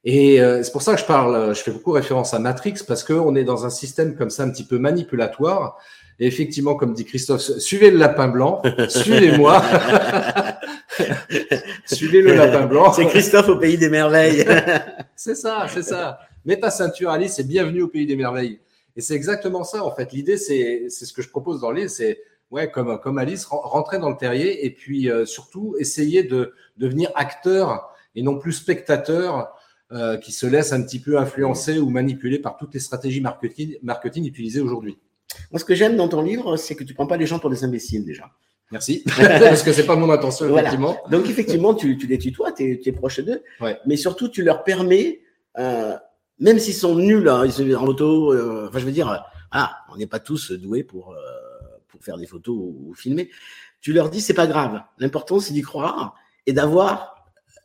Et 0.04 0.40
euh, 0.40 0.62
c'est 0.62 0.70
pour 0.70 0.82
ça 0.82 0.94
que 0.94 1.00
je 1.00 1.04
parle, 1.04 1.56
je 1.56 1.60
fais 1.60 1.72
beaucoup 1.72 1.90
référence 1.90 2.34
à 2.34 2.38
Matrix 2.38 2.74
parce 2.86 3.02
qu'on 3.02 3.34
est 3.34 3.42
dans 3.42 3.66
un 3.66 3.70
système 3.70 4.14
comme 4.14 4.30
ça 4.30 4.44
un 4.44 4.50
petit 4.50 4.62
peu 4.62 4.78
manipulatoire. 4.78 5.76
Et 6.20 6.26
effectivement, 6.28 6.76
comme 6.76 6.94
dit 6.94 7.04
Christophe, 7.04 7.40
suivez 7.58 7.90
le 7.90 7.98
lapin 7.98 8.28
blanc, 8.28 8.62
suivez-moi, 8.88 9.60
suivez 11.86 12.22
le 12.22 12.36
lapin 12.36 12.66
blanc. 12.66 12.92
C'est 12.92 13.06
Christophe 13.06 13.48
au 13.48 13.56
pays 13.56 13.76
des 13.76 13.88
merveilles. 13.88 14.44
c'est 15.16 15.34
ça, 15.34 15.66
c'est 15.68 15.82
ça. 15.82 16.20
Mets 16.44 16.60
ta 16.60 16.70
ceinture, 16.70 17.10
Alice, 17.10 17.40
et 17.40 17.44
bienvenue 17.44 17.82
au 17.82 17.88
pays 17.88 18.06
des 18.06 18.14
merveilles. 18.14 18.60
Et 18.94 19.00
c'est 19.00 19.14
exactement 19.14 19.64
ça, 19.64 19.84
en 19.84 19.92
fait. 19.92 20.12
L'idée, 20.12 20.36
c'est, 20.36 20.86
c'est 20.90 21.06
ce 21.06 21.12
que 21.12 21.22
je 21.22 21.28
propose 21.28 21.60
dans 21.60 21.72
l'île, 21.72 21.90
c'est, 21.90 22.20
ouais, 22.54 22.70
comme, 22.70 22.98
comme 23.00 23.18
Alice, 23.18 23.44
rentrer 23.46 23.98
dans 23.98 24.10
le 24.10 24.16
terrier 24.16 24.64
et 24.64 24.70
puis 24.70 25.10
euh, 25.10 25.26
surtout 25.26 25.74
essayer 25.78 26.22
de 26.22 26.54
devenir 26.76 27.10
acteur 27.16 27.90
et 28.14 28.22
non 28.22 28.38
plus 28.38 28.52
spectateur 28.52 29.52
euh, 29.92 30.16
qui 30.18 30.30
se 30.30 30.46
laisse 30.46 30.72
un 30.72 30.80
petit 30.82 31.00
peu 31.00 31.18
influencer 31.18 31.78
ou 31.78 31.90
manipuler 31.90 32.38
par 32.38 32.56
toutes 32.56 32.72
les 32.72 32.80
stratégies 32.80 33.20
marketing, 33.20 33.76
marketing 33.82 34.24
utilisées 34.26 34.60
aujourd'hui. 34.60 34.98
Moi, 35.50 35.58
ce 35.58 35.64
que 35.64 35.74
j'aime 35.74 35.96
dans 35.96 36.08
ton 36.08 36.22
livre, 36.22 36.56
c'est 36.56 36.76
que 36.76 36.84
tu 36.84 36.94
prends 36.94 37.08
pas 37.08 37.16
les 37.16 37.26
gens 37.26 37.40
pour 37.40 37.50
des 37.50 37.64
imbéciles 37.64 38.04
déjà. 38.04 38.30
Merci, 38.70 39.02
parce 39.16 39.62
que 39.62 39.72
c'est 39.72 39.84
pas 39.84 39.96
mon 39.96 40.10
intention, 40.10 40.56
effectivement. 40.56 40.96
Donc, 41.10 41.28
effectivement, 41.28 41.74
tu, 41.74 41.98
tu 41.98 42.06
les 42.06 42.18
tutoies, 42.18 42.52
tu 42.52 42.80
es, 42.84 42.92
proche 42.92 43.20
d'eux, 43.20 43.42
ouais. 43.60 43.78
mais 43.84 43.96
surtout, 43.96 44.28
tu 44.28 44.42
leur 44.42 44.62
permets, 44.62 45.20
euh, 45.58 45.94
même 46.38 46.58
s'ils 46.58 46.74
sont 46.74 46.94
nuls 46.94 47.28
hein, 47.28 47.44
ils 47.44 47.52
sont 47.52 47.70
en 47.74 47.84
moto, 47.84 48.32
euh, 48.32 48.66
enfin, 48.68 48.78
je 48.78 48.86
veux 48.86 48.92
dire, 48.92 49.24
ah, 49.50 49.76
on 49.92 49.96
n'est 49.96 50.06
pas 50.06 50.18
tous 50.18 50.52
doués 50.52 50.82
pour, 50.82 51.14
pour 51.94 52.04
faire 52.04 52.18
des 52.18 52.26
photos 52.26 52.56
ou, 52.56 52.88
ou 52.88 52.94
filmer. 52.94 53.30
Tu 53.80 53.92
leur 53.92 54.10
dis, 54.10 54.20
c'est 54.20 54.34
pas 54.34 54.48
grave. 54.48 54.82
L'important, 54.98 55.38
c'est 55.38 55.54
d'y 55.54 55.62
croire 55.62 56.16
et 56.46 56.52
d'avoir 56.52 57.14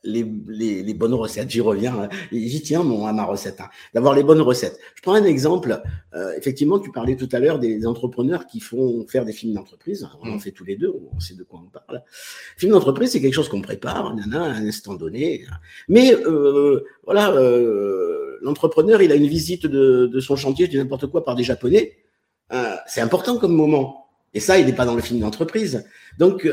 les, 0.04 0.26
les, 0.48 0.84
les, 0.84 0.94
bonnes 0.94 1.14
recettes. 1.14 1.50
J'y 1.50 1.62
reviens, 1.62 1.98
hein. 1.98 2.10
j'y 2.32 2.62
tiens 2.62 2.84
mon, 2.84 3.06
à 3.06 3.14
ma 3.14 3.26
recette, 3.26 3.60
hein, 3.62 3.70
d'avoir 3.94 4.14
les 4.16 4.24
bonnes 4.24 4.42
recettes. 4.42 4.80
Je 4.96 5.02
prends 5.02 5.14
un 5.14 5.24
exemple. 5.24 5.82
Euh, 6.14 6.34
effectivement, 6.38 6.80
tu 6.80 6.92
parlais 6.92 7.16
tout 7.16 7.30
à 7.32 7.40
l'heure 7.40 7.60
des 7.60 7.86
entrepreneurs 7.86 8.46
qui 8.46 8.60
font 8.60 9.06
faire 9.08 9.26
des 9.26 9.34
films 9.34 9.54
d'entreprise. 9.54 10.08
On 10.22 10.30
en 10.30 10.36
mmh. 10.36 10.40
fait 10.40 10.52
tous 10.52 10.64
les 10.64 10.76
deux, 10.76 10.94
on 11.14 11.20
sait 11.20 11.36
de 11.36 11.44
quoi 11.44 11.62
on 11.66 11.70
parle. 11.70 12.04
Film 12.58 12.74
d'entreprise, 12.74 13.12
c'est 13.12 13.22
quelque 13.22 13.34
chose 13.34 13.50
qu'on 13.50 13.62
prépare, 13.62 14.08
a 14.08 14.38
à 14.38 14.44
un 14.44 14.68
instant 14.68 14.94
donné. 14.94 15.46
Mais 15.88 16.14
euh, 16.14 16.84
voilà, 17.04 17.32
euh, 17.32 18.38
l'entrepreneur, 18.42 19.02
il 19.02 19.12
a 19.12 19.16
une 19.16 19.28
visite 19.28 19.66
de, 19.66 20.08
de 20.08 20.20
son 20.20 20.36
chantier, 20.36 20.68
de 20.68 20.78
n'importe 20.78 21.08
quoi, 21.08 21.24
par 21.24 21.36
des 21.36 21.44
Japonais. 21.44 21.98
C'est 22.88 23.02
important 23.02 23.38
comme 23.38 23.54
moment. 23.54 24.09
Et 24.34 24.40
ça, 24.40 24.60
il 24.60 24.66
n'est 24.66 24.74
pas 24.74 24.86
dans 24.86 24.96
le 24.96 25.02
film 25.02 25.20
d'entreprise. 25.20 25.86
Donc, 26.18 26.48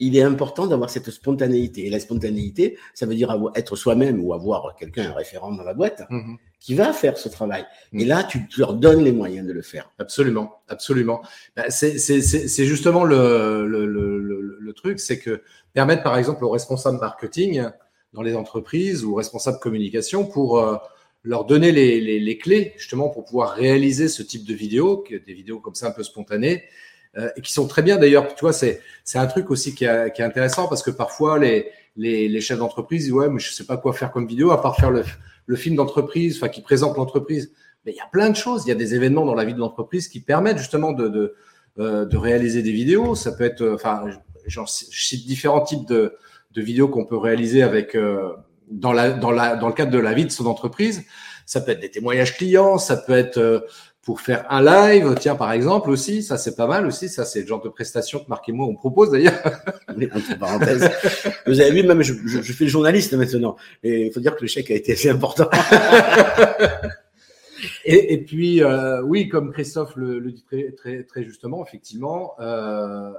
il 0.00 0.16
est 0.16 0.22
important 0.22 0.66
d'avoir 0.66 0.90
cette 0.90 1.10
spontanéité. 1.10 1.86
Et 1.86 1.90
la 1.90 2.00
spontanéité, 2.00 2.78
ça 2.94 3.06
veut 3.06 3.14
dire 3.14 3.36
être 3.54 3.76
soi-même 3.76 4.22
ou 4.22 4.34
avoir 4.34 4.74
quelqu'un, 4.76 5.10
un 5.10 5.14
référent 5.14 5.52
dans 5.52 5.62
la 5.62 5.74
boîte, 5.74 6.02
mmh 6.10 6.36
qui 6.64 6.74
va 6.74 6.94
faire 6.94 7.18
ce 7.18 7.28
travail. 7.28 7.66
Mmh. 7.92 8.00
Et 8.00 8.04
là, 8.06 8.24
tu 8.24 8.40
leur 8.56 8.72
donnes 8.72 9.04
les 9.04 9.12
moyens 9.12 9.46
de 9.46 9.52
le 9.52 9.60
faire. 9.60 9.92
Absolument, 9.98 10.62
absolument. 10.68 11.20
Ben, 11.54 11.66
c'est 11.68 12.64
justement 12.64 13.04
le, 13.04 13.66
le, 13.66 13.84
le, 13.84 14.56
le 14.58 14.72
truc, 14.72 14.98
c'est 14.98 15.18
que 15.18 15.42
permettre 15.74 16.02
par 16.02 16.16
exemple 16.16 16.42
aux 16.42 16.48
responsables 16.48 16.98
marketing 16.98 17.64
dans 18.14 18.22
les 18.22 18.34
entreprises 18.34 19.04
ou 19.04 19.14
responsables 19.14 19.58
communication 19.58 20.24
pour 20.24 20.58
euh, 20.58 20.76
leur 21.22 21.44
donner 21.44 21.70
les, 21.70 22.00
les, 22.00 22.18
les, 22.18 22.38
clés 22.38 22.72
justement 22.78 23.10
pour 23.10 23.26
pouvoir 23.26 23.50
réaliser 23.50 24.08
ce 24.08 24.22
type 24.22 24.46
de 24.46 24.54
vidéos, 24.54 25.04
des 25.10 25.34
vidéos 25.34 25.60
comme 25.60 25.74
ça 25.74 25.88
un 25.88 25.90
peu 25.90 26.02
spontanées, 26.02 26.64
euh, 27.16 27.30
et 27.36 27.40
qui 27.40 27.52
sont 27.52 27.66
très 27.66 27.82
bien 27.82 27.96
d'ailleurs. 27.96 28.34
Tu 28.34 28.40
vois, 28.40 28.52
c'est 28.52 28.80
c'est 29.04 29.18
un 29.18 29.26
truc 29.26 29.50
aussi 29.50 29.74
qui, 29.74 29.84
est, 29.84 30.12
qui 30.14 30.22
est 30.22 30.24
intéressant 30.24 30.68
parce 30.68 30.82
que 30.82 30.90
parfois 30.90 31.38
les 31.38 31.70
les, 31.96 32.28
les 32.28 32.40
chefs 32.40 32.58
d'entreprise 32.58 33.04
disent 33.04 33.12
ouais, 33.12 33.28
mais 33.28 33.38
je 33.38 33.52
sais 33.52 33.64
pas 33.64 33.76
quoi 33.76 33.92
faire 33.92 34.10
comme 34.10 34.26
vidéo 34.26 34.50
à 34.50 34.60
part 34.60 34.76
faire 34.76 34.90
le 34.90 35.04
le 35.46 35.56
film 35.56 35.76
d'entreprise, 35.76 36.36
enfin 36.36 36.48
qui 36.48 36.62
présente 36.62 36.96
l'entreprise. 36.96 37.52
Mais 37.84 37.92
il 37.92 37.96
y 37.96 38.00
a 38.00 38.08
plein 38.10 38.30
de 38.30 38.36
choses. 38.36 38.64
Il 38.64 38.68
y 38.70 38.72
a 38.72 38.76
des 38.76 38.94
événements 38.94 39.26
dans 39.26 39.34
la 39.34 39.44
vie 39.44 39.54
de 39.54 39.58
l'entreprise 39.58 40.08
qui 40.08 40.20
permettent 40.20 40.58
justement 40.58 40.92
de 40.92 41.08
de, 41.08 41.34
euh, 41.78 42.04
de 42.06 42.16
réaliser 42.16 42.62
des 42.62 42.72
vidéos. 42.72 43.14
Ça 43.14 43.32
peut 43.32 43.44
être, 43.44 43.60
euh, 43.60 43.74
enfin, 43.74 44.04
je 44.46 44.60
cite 44.66 45.26
différents 45.26 45.60
types 45.60 45.86
de 45.86 46.16
de 46.54 46.62
vidéos 46.62 46.88
qu'on 46.88 47.04
peut 47.04 47.16
réaliser 47.16 47.62
avec 47.62 47.94
euh, 47.94 48.32
dans 48.70 48.92
la 48.92 49.10
dans 49.10 49.30
la 49.30 49.56
dans 49.56 49.68
le 49.68 49.74
cadre 49.74 49.90
de 49.90 49.98
la 49.98 50.14
vie 50.14 50.24
de 50.24 50.30
son 50.30 50.46
entreprise. 50.46 51.04
Ça 51.46 51.60
peut 51.60 51.72
être 51.72 51.80
des 51.80 51.90
témoignages 51.90 52.36
clients, 52.36 52.78
ça 52.78 52.96
peut 52.96 53.12
être 53.12 53.38
euh, 53.38 53.60
pour 54.04 54.20
faire 54.20 54.44
un 54.50 54.62
live, 54.62 55.14
tiens, 55.18 55.34
par 55.34 55.52
exemple, 55.52 55.90
aussi, 55.90 56.22
ça 56.22 56.36
c'est 56.36 56.56
pas 56.56 56.66
mal 56.66 56.86
aussi, 56.86 57.08
ça 57.08 57.24
c'est 57.24 57.40
le 57.40 57.46
genre 57.46 57.62
de 57.62 57.70
prestation 57.70 58.18
que 58.18 58.28
Marc 58.28 58.46
et 58.48 58.52
moi 58.52 58.66
on 58.66 58.74
propose 58.74 59.10
d'ailleurs. 59.10 59.40
entre 59.88 60.38
parenthèses. 60.38 60.90
Vous 61.46 61.60
avez 61.60 61.70
vu, 61.70 61.86
même 61.86 62.02
je, 62.02 62.12
je, 62.26 62.42
je, 62.42 62.52
fais 62.52 62.64
le 62.64 62.70
journaliste 62.70 63.14
maintenant, 63.14 63.56
et 63.82 64.06
il 64.06 64.12
faut 64.12 64.20
dire 64.20 64.36
que 64.36 64.42
le 64.42 64.46
chèque 64.46 64.70
a 64.70 64.74
été 64.74 64.92
assez 64.92 65.08
important. 65.08 65.48
et, 67.86 68.12
et, 68.12 68.18
puis, 68.18 68.62
euh, 68.62 69.00
oui, 69.02 69.28
comme 69.28 69.52
Christophe 69.52 69.96
le, 69.96 70.18
le, 70.18 70.32
dit 70.32 70.44
très, 70.44 70.72
très, 70.72 71.04
très 71.04 71.24
justement, 71.24 71.64
effectivement, 71.64 72.34
euh, 72.40 73.10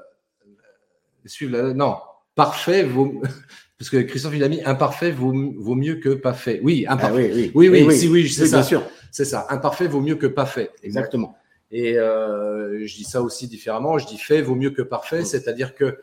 suivre 1.26 1.58
la, 1.58 1.74
non, 1.74 1.96
parfait 2.36 2.84
vaut, 2.84 3.24
parce 3.80 3.90
que 3.90 3.98
Christophe 3.98 4.36
il 4.36 4.44
a 4.44 4.50
mis 4.50 4.62
imparfait 4.64 5.10
vaut, 5.10 5.34
vaut 5.58 5.76
mieux 5.76 5.96
que 5.96 6.10
pas 6.10 6.34
fait. 6.34 6.60
Oui, 6.62 6.86
imparfait. 6.88 7.32
Ah 7.32 7.36
oui, 7.36 7.52
oui, 7.56 7.70
oui, 7.70 7.70
oui, 7.70 7.84
oui, 7.88 7.98
si, 7.98 8.08
oui, 8.08 8.30
c'est 8.30 8.46
ça. 8.46 8.58
Bien 8.58 8.64
sûr. 8.64 8.84
C'est 9.12 9.26
ça. 9.26 9.48
Imparfait 9.50 9.88
vaut 9.88 10.02
mieux 10.02 10.16
que 10.16 10.28
pas 10.28 10.46
fait. 10.46 10.72
Exactement. 10.84 11.36
Et 11.72 11.98
euh, 11.98 12.86
je 12.86 12.96
dis 12.96 13.04
ça 13.04 13.22
aussi 13.22 13.48
différemment. 13.48 13.98
Je 13.98 14.08
dis 14.08 14.18
fait 14.18 14.42
vaut 14.42 14.56
mieux 14.56 14.72
que 14.72 14.82
parfait, 14.82 15.22
mmh. 15.22 15.26
c'est-à-dire 15.26 15.76
que 15.76 15.86
euh, 15.86 15.98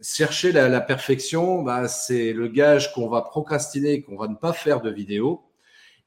chercher 0.00 0.52
la, 0.52 0.68
la 0.68 0.80
perfection, 0.80 1.62
bah, 1.62 1.88
c'est 1.88 2.32
le 2.32 2.48
gage 2.48 2.94
qu'on 2.94 3.08
va 3.08 3.22
procrastiner, 3.22 4.02
qu'on 4.02 4.16
va 4.16 4.28
ne 4.28 4.36
pas 4.36 4.52
faire 4.52 4.80
de 4.80 4.90
vidéo. 4.90 5.42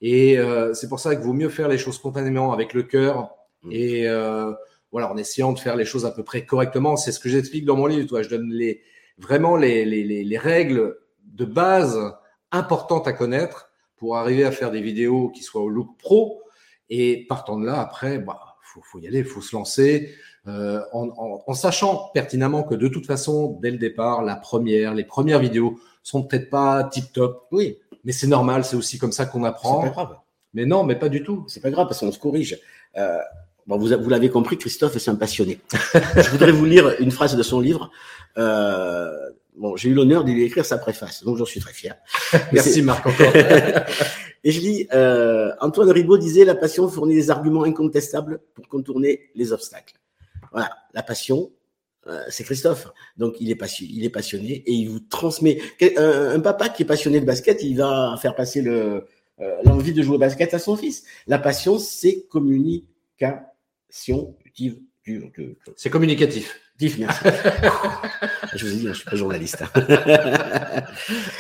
Et 0.02 0.40
euh, 0.40 0.74
c'est 0.74 0.90
pour 0.90 1.00
ça 1.00 1.16
qu'il 1.16 1.24
vaut 1.24 1.34
mieux 1.34 1.50
faire 1.50 1.68
les 1.68 1.78
choses 1.78 1.96
spontanément 1.96 2.54
avec 2.54 2.74
le 2.74 2.84
cœur 2.84 3.36
mmh. 3.64 3.72
et 3.72 4.08
euh, 4.08 4.52
voilà, 4.92 5.12
en 5.12 5.18
essayant 5.18 5.54
de 5.54 5.60
faire 5.60 5.76
les 5.76 5.86
choses 5.86 6.06
à 6.06 6.12
peu 6.12 6.24
près 6.24 6.46
correctement. 6.46 6.96
C'est 6.98 7.12
ce 7.12 7.20
que 7.20 7.30
j'explique 7.30 7.66
dans 7.66 7.78
mon 7.78 7.86
livre. 7.86 8.08
Toi, 8.08 8.24
je 8.24 8.30
donne 8.30 8.50
les 8.52 8.82
vraiment 9.18 9.56
les, 9.56 9.86
les, 9.86 10.24
les, 10.24 10.38
règles 10.38 10.98
de 11.26 11.46
base 11.46 12.00
importantes 12.52 13.08
à 13.08 13.14
connaître 13.14 13.71
pour 14.02 14.18
arriver 14.18 14.44
à 14.46 14.52
faire 14.52 14.72
des 14.72 14.82
vidéos 14.82 15.30
qui 15.30 15.44
soient 15.44 15.62
au 15.62 15.70
look 15.70 15.96
pro. 16.00 16.42
Et 16.90 17.28
partant 17.30 17.60
de 17.60 17.68
là, 17.68 17.80
après, 17.80 18.18
bah, 18.18 18.58
faut, 18.64 18.82
faut 18.82 18.98
y 18.98 19.06
aller, 19.06 19.24
faut 19.24 19.42
se 19.42 19.56
lancer, 19.56 20.10
euh, 20.48 20.82
en, 20.92 21.10
en, 21.10 21.44
en, 21.46 21.54
sachant 21.54 22.10
pertinemment 22.12 22.64
que 22.64 22.74
de 22.74 22.88
toute 22.88 23.06
façon, 23.06 23.60
dès 23.62 23.70
le 23.70 23.78
départ, 23.78 24.24
la 24.24 24.36
première, 24.36 24.96
les 24.96 25.04
premières 25.04 25.38
vidéos 25.38 25.80
sont 26.02 26.24
peut-être 26.24 26.50
pas 26.50 26.84
tip 26.86 27.14
top. 27.14 27.46
Oui. 27.52 27.78
Mais 28.04 28.12
c'est 28.12 28.26
normal, 28.26 28.66
c'est 28.66 28.76
aussi 28.76 28.98
comme 28.98 29.12
ça 29.12 29.28
qu'on 29.28 29.44
apprend. 29.44 29.84
C'est 29.84 29.90
pas 29.90 29.94
grave. 29.94 30.18
Mais 30.56 30.66
non, 30.66 30.84
mais 30.84 30.96
pas 30.96 31.08
du 31.08 31.22
tout. 31.22 31.46
C'est 31.48 31.62
pas 31.62 31.70
grave 31.70 31.86
parce 31.86 32.00
qu'on 32.00 32.12
se 32.12 32.18
corrige. 32.18 32.60
Euh, 32.98 33.20
bon, 33.68 33.78
vous, 33.78 33.88
vous 33.88 34.10
l'avez 34.10 34.30
compris, 34.30 34.58
Christophe 34.58 34.96
est 34.96 35.10
un 35.10 35.16
passionné. 35.16 35.60
Je 36.16 36.30
voudrais 36.30 36.52
vous 36.52 36.66
lire 36.66 36.96
une 37.00 37.12
phrase 37.12 37.36
de 37.36 37.44
son 37.44 37.60
livre. 37.60 37.92
Euh, 38.38 39.12
bon, 39.56 39.76
j'ai 39.76 39.90
eu 39.90 39.94
l'honneur 39.94 40.24
de 40.24 40.32
lui 40.32 40.44
écrire 40.44 40.66
sa 40.66 40.78
préface, 40.78 41.24
donc 41.24 41.38
j'en 41.38 41.46
suis 41.46 41.60
très 41.60 41.74
fier. 41.74 41.96
Merci 42.54 42.82
Marc 42.82 43.06
encore. 43.06 43.34
Et 44.44 44.52
je 44.52 44.60
lis, 44.60 44.88
euh, 44.94 45.52
Antoine 45.60 45.92
Ribaud 45.92 46.18
disait, 46.18 46.46
la 46.46 46.56
passion 46.56 46.88
fournit 46.90 47.14
des 47.14 47.30
arguments 47.30 47.64
incontestables 47.64 48.40
pour 48.56 48.68
contourner 48.68 49.30
les 49.36 49.54
obstacles. 49.54 49.94
Voilà, 50.52 50.72
la 50.94 51.04
passion, 51.04 51.52
euh, 52.08 52.24
c'est 52.30 52.44
Christophe. 52.44 52.88
Donc 53.18 53.36
il 53.40 53.52
est, 53.52 53.56
passionné, 53.56 53.92
il 53.94 54.04
est 54.04 54.10
passionné 54.10 54.64
et 54.66 54.72
il 54.72 54.90
vous 54.90 55.00
transmet. 55.00 55.62
Un, 55.96 56.32
un, 56.36 56.40
papa 56.40 56.70
qui 56.70 56.82
est 56.82 56.86
passionné 56.88 57.20
de 57.20 57.26
basket, 57.26 57.62
il 57.62 57.78
va 57.78 58.18
faire 58.20 58.34
passer 58.34 58.64
le, 58.64 59.06
euh, 59.42 59.58
l'envie 59.66 59.94
de 59.94 60.04
jouer 60.04 60.16
au 60.16 60.20
basket 60.20 60.54
à 60.54 60.60
son 60.60 60.76
fils. 60.76 61.04
La 61.28 61.40
passion, 61.40 61.80
c'est 61.80 62.28
communication. 62.30 63.40
C'est 65.76 65.90
communicatif. 65.90 66.60
Merci. 66.98 67.24
je 68.56 68.66
vous 68.66 68.76
dis, 68.76 68.88
je 68.88 68.94
suis 68.94 69.06
pas 69.06 69.16
journaliste. 69.16 69.64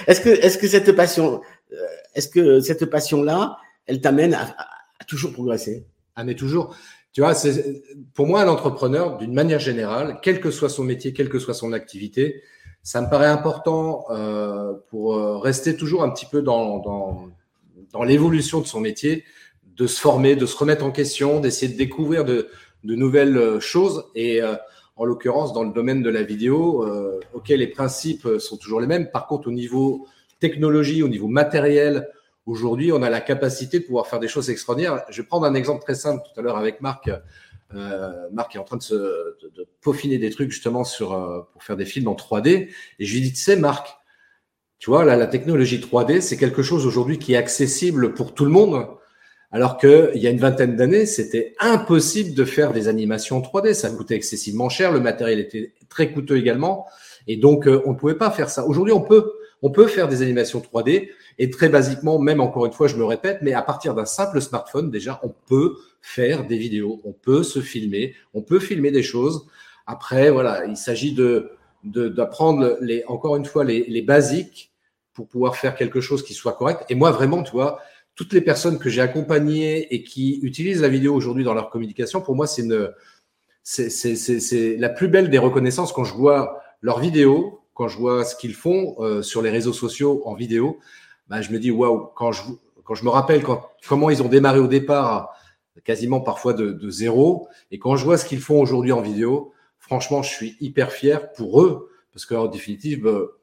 est-ce 0.07 0.21
que, 0.21 0.29
est-ce 0.29 0.57
que 0.57 0.67
cette 0.67 0.91
passion, 0.95 1.41
euh, 1.71 1.75
est-ce 2.13 2.27
que 2.27 2.59
cette 2.59 2.85
passion-là, 2.85 3.57
elle 3.87 4.01
t'amène 4.01 4.33
à, 4.33 4.43
à, 4.43 5.03
toujours 5.05 5.33
progresser? 5.33 5.85
Ah, 6.15 6.23
mais 6.23 6.35
toujours. 6.35 6.75
Tu 7.13 7.21
vois, 7.21 7.33
c'est 7.33 7.81
pour 8.13 8.27
moi, 8.27 8.41
un 8.41 8.47
entrepreneur, 8.47 9.17
d'une 9.17 9.33
manière 9.33 9.59
générale, 9.59 10.19
quel 10.21 10.39
que 10.39 10.51
soit 10.51 10.69
son 10.69 10.83
métier, 10.83 11.11
quelle 11.13 11.29
que 11.29 11.39
soit 11.39 11.53
son 11.53 11.73
activité, 11.73 12.43
ça 12.83 13.01
me 13.01 13.09
paraît 13.09 13.27
important 13.27 14.05
euh, 14.11 14.73
pour 14.89 15.15
euh, 15.15 15.37
rester 15.37 15.75
toujours 15.75 16.03
un 16.03 16.09
petit 16.09 16.25
peu 16.25 16.41
dans, 16.41 16.79
dans, 16.79 17.29
dans 17.91 18.03
l'évolution 18.03 18.61
de 18.61 18.67
son 18.67 18.79
métier, 18.79 19.25
de 19.77 19.87
se 19.87 19.99
former, 19.99 20.35
de 20.35 20.45
se 20.45 20.55
remettre 20.55 20.85
en 20.85 20.91
question, 20.91 21.39
d'essayer 21.39 21.71
de 21.71 21.77
découvrir 21.77 22.25
de, 22.25 22.49
de 22.83 22.95
nouvelles 22.95 23.37
euh, 23.37 23.59
choses. 23.59 24.05
Et 24.15 24.41
euh, 24.41 24.55
en 24.95 25.05
l'occurrence, 25.05 25.53
dans 25.53 25.63
le 25.63 25.71
domaine 25.71 26.03
de 26.03 26.09
la 26.09 26.23
vidéo, 26.23 26.85
euh, 26.85 27.19
ok, 27.33 27.49
les 27.49 27.67
principes 27.67 28.27
sont 28.39 28.57
toujours 28.57 28.81
les 28.81 28.87
mêmes. 28.87 29.09
Par 29.09 29.27
contre, 29.27 29.47
au 29.47 29.51
niveau 29.51 30.07
technologie, 30.39 31.03
au 31.03 31.07
niveau 31.07 31.27
matériel, 31.27 32.07
aujourd'hui, 32.45 32.91
on 32.91 33.01
a 33.01 33.09
la 33.09 33.21
capacité 33.21 33.79
de 33.79 33.85
pouvoir 33.85 34.07
faire 34.07 34.19
des 34.19 34.27
choses 34.27 34.49
extraordinaires. 34.49 35.03
Je 35.09 35.21
vais 35.21 35.27
prendre 35.27 35.45
un 35.45 35.53
exemple 35.53 35.83
très 35.83 35.95
simple 35.95 36.21
tout 36.23 36.39
à 36.39 36.43
l'heure 36.43 36.57
avec 36.57 36.81
Marc. 36.81 37.09
Euh, 37.73 38.29
Marc 38.31 38.55
est 38.55 38.59
en 38.59 38.63
train 38.63 38.77
de, 38.77 38.83
se, 38.83 38.93
de, 38.95 39.51
de, 39.55 39.67
peaufiner 39.81 40.17
des 40.17 40.29
trucs 40.29 40.51
justement 40.51 40.83
sur, 40.83 41.13
euh, 41.13 41.41
pour 41.53 41.63
faire 41.63 41.77
des 41.77 41.85
films 41.85 42.07
en 42.07 42.15
3D. 42.15 42.69
Et 42.99 43.05
je 43.05 43.13
lui 43.13 43.21
dis, 43.21 43.33
tu 43.33 43.39
sais, 43.39 43.55
Marc, 43.55 43.97
tu 44.79 44.89
vois, 44.89 45.05
là, 45.05 45.15
la 45.15 45.27
technologie 45.27 45.79
3D, 45.79 46.21
c'est 46.21 46.37
quelque 46.37 46.63
chose 46.63 46.85
aujourd'hui 46.85 47.19
qui 47.19 47.33
est 47.33 47.37
accessible 47.37 48.13
pour 48.13 48.33
tout 48.33 48.45
le 48.45 48.51
monde. 48.51 48.87
Alors 49.51 49.77
qu'il 49.77 50.11
y 50.15 50.27
a 50.27 50.29
une 50.29 50.39
vingtaine 50.39 50.77
d'années, 50.77 51.05
c'était 51.05 51.55
impossible 51.59 52.33
de 52.33 52.45
faire 52.45 52.71
des 52.71 52.87
animations 52.87 53.41
3D. 53.41 53.73
Ça 53.73 53.89
coûtait 53.89 54.15
excessivement 54.15 54.69
cher. 54.69 54.93
Le 54.93 55.01
matériel 55.01 55.39
était 55.39 55.73
très 55.89 56.11
coûteux 56.11 56.37
également. 56.37 56.85
Et 57.27 57.35
donc, 57.35 57.67
euh, 57.67 57.81
on 57.85 57.91
ne 57.91 57.97
pouvait 57.97 58.15
pas 58.15 58.31
faire 58.31 58.49
ça. 58.49 58.65
Aujourd'hui, 58.65 58.93
on 58.93 59.01
peut. 59.01 59.33
On 59.61 59.69
peut 59.69 59.87
faire 59.87 60.07
des 60.07 60.21
animations 60.21 60.61
3D. 60.61 61.09
Et 61.37 61.49
très 61.49 61.67
basiquement, 61.67 62.17
même 62.17 62.39
encore 62.39 62.65
une 62.65 62.71
fois, 62.71 62.87
je 62.87 62.95
me 62.95 63.03
répète, 63.03 63.39
mais 63.41 63.53
à 63.53 63.61
partir 63.61 63.93
d'un 63.93 64.05
simple 64.05 64.41
smartphone, 64.41 64.89
déjà, 64.89 65.19
on 65.21 65.33
peut 65.47 65.75
faire 66.01 66.47
des 66.47 66.57
vidéos. 66.57 67.01
On 67.03 67.11
peut 67.11 67.43
se 67.43 67.59
filmer. 67.59 68.15
On 68.33 68.41
peut 68.41 68.59
filmer 68.59 68.91
des 68.91 69.03
choses. 69.03 69.47
Après, 69.85 70.31
voilà, 70.31 70.65
il 70.65 70.77
s'agit 70.77 71.13
de 71.13 71.51
d'apprendre 71.83 72.77
les, 72.79 73.03
encore 73.07 73.35
une 73.37 73.45
fois, 73.45 73.63
les, 73.63 73.85
les 73.87 74.03
basiques 74.03 74.71
pour 75.15 75.27
pouvoir 75.27 75.55
faire 75.55 75.73
quelque 75.73 75.99
chose 75.99 76.23
qui 76.23 76.35
soit 76.35 76.53
correct. 76.53 76.85
Et 76.89 76.95
moi, 76.95 77.09
vraiment, 77.09 77.41
tu 77.41 77.53
vois, 77.53 77.79
toutes 78.15 78.33
les 78.33 78.41
personnes 78.41 78.77
que 78.79 78.89
j'ai 78.89 79.01
accompagnées 79.01 79.93
et 79.93 80.03
qui 80.03 80.39
utilisent 80.41 80.81
la 80.81 80.89
vidéo 80.89 81.13
aujourd'hui 81.13 81.43
dans 81.43 81.53
leur 81.53 81.69
communication, 81.69 82.21
pour 82.21 82.35
moi, 82.35 82.47
c'est 82.47 82.63
la 84.77 84.89
plus 84.89 85.07
belle 85.07 85.29
des 85.29 85.37
reconnaissances 85.37 85.93
quand 85.93 86.03
je 86.03 86.13
vois 86.13 86.61
leurs 86.81 86.99
vidéos, 86.99 87.61
quand 87.73 87.87
je 87.87 87.97
vois 87.97 88.25
ce 88.25 88.35
qu'ils 88.35 88.53
font 88.53 88.95
euh, 88.99 89.21
sur 89.21 89.41
les 89.41 89.49
réseaux 89.49 89.73
sociaux 89.73 90.21
en 90.25 90.35
vidéo. 90.35 90.79
Bah, 91.29 91.41
je 91.41 91.51
me 91.51 91.59
dis 91.59 91.71
waouh, 91.71 92.09
quand 92.15 92.31
je, 92.31 92.43
quand 92.83 92.95
je 92.95 93.05
me 93.05 93.09
rappelle 93.09 93.43
comment 93.87 94.09
ils 94.09 94.21
ont 94.21 94.27
démarré 94.27 94.59
au 94.59 94.67
départ, 94.67 95.33
quasiment 95.83 96.19
parfois 96.19 96.53
de, 96.53 96.71
de 96.71 96.89
zéro, 96.89 97.47
et 97.71 97.79
quand 97.79 97.95
je 97.95 98.03
vois 98.03 98.17
ce 98.17 98.25
qu'ils 98.25 98.41
font 98.41 98.61
aujourd'hui 98.61 98.91
en 98.91 99.01
vidéo, 99.01 99.53
franchement, 99.79 100.21
je 100.21 100.29
suis 100.29 100.57
hyper 100.59 100.91
fier 100.91 101.31
pour 101.33 101.61
eux, 101.61 101.89
parce 102.13 102.25
qu'en 102.25 102.47
définitive, 102.47 103.07
euh, 103.07 103.37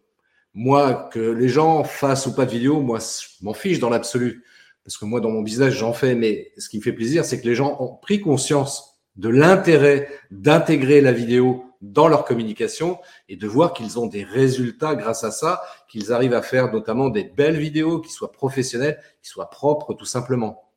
moi, 0.55 1.09
que 1.12 1.19
les 1.19 1.49
gens 1.49 1.85
fassent 1.85 2.27
ou 2.27 2.35
pas 2.35 2.45
de 2.45 2.51
vidéo, 2.51 2.81
moi, 2.81 2.99
je 2.99 3.45
m'en 3.45 3.55
fiche 3.55 3.79
dans 3.79 3.90
l'absolu. 3.90 4.45
Parce 4.88 4.96
que 4.96 5.05
moi, 5.05 5.20
dans 5.20 5.29
mon 5.29 5.42
business, 5.42 5.74
j'en 5.74 5.92
fais. 5.92 6.14
Mais 6.14 6.51
ce 6.57 6.70
qui 6.70 6.79
me 6.79 6.83
fait 6.83 6.94
plaisir, 6.94 7.22
c'est 7.22 7.38
que 7.42 7.46
les 7.46 7.55
gens 7.55 7.77
ont 7.79 7.94
pris 7.94 8.22
conscience 8.22 8.98
de 9.16 9.29
l'intérêt 9.29 10.09
d'intégrer 10.31 11.03
la 11.03 11.12
vidéo 11.12 11.62
dans 11.83 12.09
leur 12.09 12.24
communication 12.24 12.98
et 13.29 13.37
de 13.37 13.46
voir 13.46 13.74
qu'ils 13.74 13.98
ont 13.98 14.07
des 14.07 14.24
résultats 14.24 14.94
grâce 14.94 15.24
à 15.24 15.31
ça, 15.31 15.61
qu'ils 15.90 16.11
arrivent 16.11 16.33
à 16.33 16.40
faire 16.40 16.72
notamment 16.72 17.11
des 17.11 17.24
belles 17.24 17.59
vidéos 17.59 18.01
qui 18.01 18.11
soient 18.11 18.33
professionnelles, 18.33 18.98
qui 19.22 19.29
soient 19.29 19.51
propres 19.51 19.92
tout 19.92 20.07
simplement. 20.07 20.70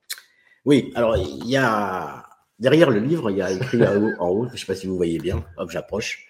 Oui, 0.66 0.92
alors 0.96 1.16
il 1.16 1.48
y 1.48 1.56
a 1.56 2.26
derrière 2.60 2.90
le 2.90 3.00
livre, 3.00 3.32
il 3.32 3.38
y 3.38 3.42
a 3.42 3.50
écrit 3.50 3.82
en 4.20 4.28
haut, 4.28 4.48
je 4.48 4.52
ne 4.52 4.58
sais 4.58 4.66
pas 4.66 4.76
si 4.76 4.88
vous 4.88 4.98
voyez 4.98 5.20
bien, 5.20 5.42
hop, 5.56 5.72
j'approche. 5.72 6.28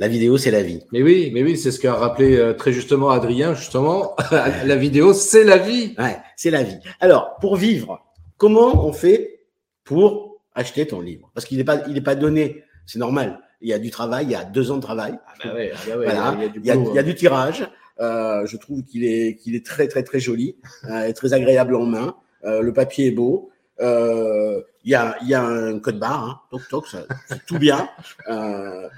La 0.00 0.08
vidéo, 0.08 0.38
c'est 0.38 0.50
la 0.50 0.62
vie. 0.62 0.80
Mais 0.92 1.02
oui, 1.02 1.30
mais 1.34 1.42
oui, 1.42 1.58
c'est 1.58 1.70
ce 1.70 1.78
qu'a 1.78 1.92
rappelé 1.92 2.34
euh, 2.38 2.54
très 2.54 2.72
justement 2.72 3.10
Adrien, 3.10 3.52
justement. 3.52 4.16
la 4.64 4.76
vidéo, 4.76 5.12
c'est 5.12 5.44
la 5.44 5.58
vie. 5.58 5.94
Ouais, 5.98 6.16
c'est 6.36 6.50
la 6.50 6.62
vie. 6.62 6.78
Alors, 7.00 7.36
pour 7.38 7.56
vivre, 7.56 8.00
comment 8.38 8.86
on 8.86 8.94
fait 8.94 9.42
pour 9.84 10.40
acheter 10.54 10.86
ton 10.86 11.02
livre? 11.02 11.30
Parce 11.34 11.44
qu'il 11.44 11.58
n'est 11.58 11.64
pas, 11.64 11.82
il 11.86 11.92
n'est 11.92 12.00
pas 12.00 12.14
donné. 12.14 12.64
C'est 12.86 12.98
normal. 12.98 13.40
Il 13.60 13.68
y 13.68 13.74
a 13.74 13.78
du 13.78 13.90
travail, 13.90 14.24
il 14.24 14.30
y 14.30 14.34
a 14.34 14.42
deux 14.42 14.70
ans 14.70 14.76
de 14.76 14.82
travail. 14.82 15.18
Ah 15.22 15.32
bah 15.44 15.54
ouais, 15.54 15.70
ah 15.74 15.78
bah 15.86 15.96
ouais, 15.98 16.04
voilà. 16.06 16.34
il, 16.38 16.40
y 16.40 16.46
a, 16.46 16.48
du, 16.48 16.60
il, 16.60 16.66
y 16.66 16.70
a, 16.70 16.74
il 16.76 16.94
y 16.94 16.98
a 16.98 17.02
du 17.02 17.14
tirage. 17.14 17.68
Euh, 18.00 18.46
je 18.46 18.56
trouve 18.56 18.82
qu'il 18.82 19.04
est, 19.04 19.36
qu'il 19.36 19.54
est 19.54 19.66
très, 19.66 19.86
très, 19.86 20.02
très 20.02 20.18
joli, 20.18 20.56
euh, 20.88 21.08
et 21.08 21.12
très 21.12 21.34
agréable 21.34 21.74
en 21.74 21.84
main. 21.84 22.16
Euh, 22.44 22.62
le 22.62 22.72
papier 22.72 23.08
est 23.08 23.10
beau. 23.10 23.49
Euh, 23.80 24.60
il 24.84 24.90
y 24.90 24.94
a, 24.94 25.16
y 25.22 25.34
a 25.34 25.42
un 25.42 25.78
code 25.78 25.98
barre, 25.98 26.24
hein, 26.24 26.40
toc 26.50 26.68
toc, 26.68 26.86
ça, 26.86 27.04
tout 27.46 27.58
bien. 27.58 27.88
Euh, 28.28 28.88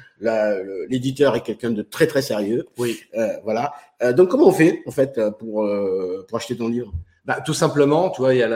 l'éditeur 0.88 1.34
est 1.36 1.40
quelqu'un 1.40 1.70
de 1.70 1.82
très 1.82 2.06
très 2.06 2.22
sérieux. 2.22 2.66
Oui. 2.78 3.00
Euh, 3.16 3.36
voilà. 3.44 3.72
Euh, 4.02 4.12
donc 4.12 4.28
comment 4.28 4.46
on 4.46 4.52
fait 4.52 4.82
en 4.86 4.90
fait 4.90 5.20
pour 5.38 5.64
euh, 5.64 6.24
pour 6.28 6.38
acheter 6.38 6.56
ton 6.56 6.68
livre? 6.68 6.92
Bah, 7.24 7.40
tout 7.40 7.54
simplement, 7.54 8.10
tu 8.10 8.20
vois, 8.20 8.34
il 8.34 8.38
y 8.38 8.42
a 8.42 8.48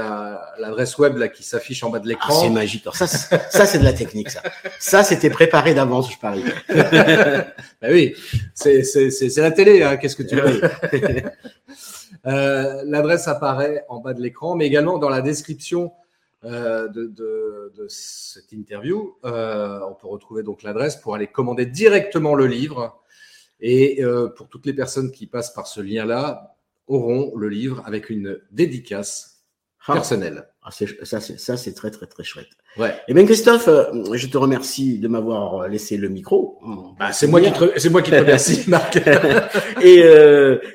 l'adresse 0.58 0.98
web 0.98 1.16
là 1.18 1.28
qui 1.28 1.44
s'affiche 1.44 1.84
en 1.84 1.90
bas 1.90 2.00
de 2.00 2.08
l'écran. 2.08 2.34
Ah, 2.36 2.40
c'est 2.42 2.50
magique. 2.50 2.82
Alors, 2.82 2.96
ça, 2.96 3.06
ça 3.06 3.64
c'est 3.64 3.78
de 3.78 3.84
la 3.84 3.92
technique, 3.92 4.28
ça. 4.28 4.42
Ça, 4.80 5.04
c'était 5.04 5.30
préparé 5.30 5.72
d'avance, 5.72 6.12
je 6.12 6.18
parie. 6.18 6.42
bah 6.68 7.88
oui, 7.90 8.16
c'est 8.54 8.82
la 9.36 9.52
télé. 9.52 9.84
Hein, 9.84 9.96
Qu'est-ce 9.98 10.16
que 10.16 10.24
tu 10.24 10.36
veux? 10.36 10.60
Euh, 12.26 12.82
L'adresse 12.84 13.28
apparaît 13.28 13.84
en 13.88 14.00
bas 14.00 14.12
de 14.12 14.20
l'écran, 14.20 14.56
mais 14.56 14.66
également 14.66 14.98
dans 14.98 15.08
la 15.08 15.20
description 15.20 15.92
euh, 16.46 16.86
de, 16.88 17.06
de, 17.06 17.72
de, 17.76 17.86
cette 17.88 18.52
interview. 18.52 19.16
Euh, 19.24 19.80
on 19.90 19.94
peut 19.94 20.06
retrouver 20.06 20.44
donc 20.44 20.62
l'adresse 20.62 20.94
pour 20.94 21.16
aller 21.16 21.26
commander 21.26 21.66
directement 21.66 22.36
le 22.36 22.46
livre. 22.46 23.02
Et 23.60 24.04
euh, 24.04 24.28
pour 24.28 24.48
toutes 24.48 24.64
les 24.64 24.72
personnes 24.72 25.10
qui 25.10 25.26
passent 25.26 25.52
par 25.52 25.66
ce 25.66 25.80
lien-là, 25.80 26.56
auront 26.86 27.34
le 27.36 27.48
livre 27.48 27.82
avec 27.84 28.10
une 28.10 28.38
dédicace 28.52 29.42
ah. 29.88 29.94
personnelle. 29.94 30.46
Ah, 30.62 30.70
ça, 30.70 31.56
c'est 31.56 31.74
très 31.74 31.90
très 31.90 32.06
très 32.06 32.22
chouette. 32.22 32.50
Ouais. 32.76 32.94
Eh 33.08 33.14
bien, 33.14 33.24
Christophe, 33.24 33.68
je 34.12 34.26
te 34.28 34.38
remercie 34.38 35.00
de 35.00 35.08
m'avoir 35.08 35.66
laissé 35.68 35.96
le 35.96 36.08
micro. 36.08 36.60
Bah, 36.98 37.12
c'est 37.12 37.26
moi 37.26 37.40
qui 37.40 37.52
te, 37.52 37.76
c'est 37.76 37.90
moi 37.90 38.02
qui 38.02 38.12
te 38.12 38.16
remercie, 38.16 38.68
Marc. 38.68 38.96
Et 39.82 40.04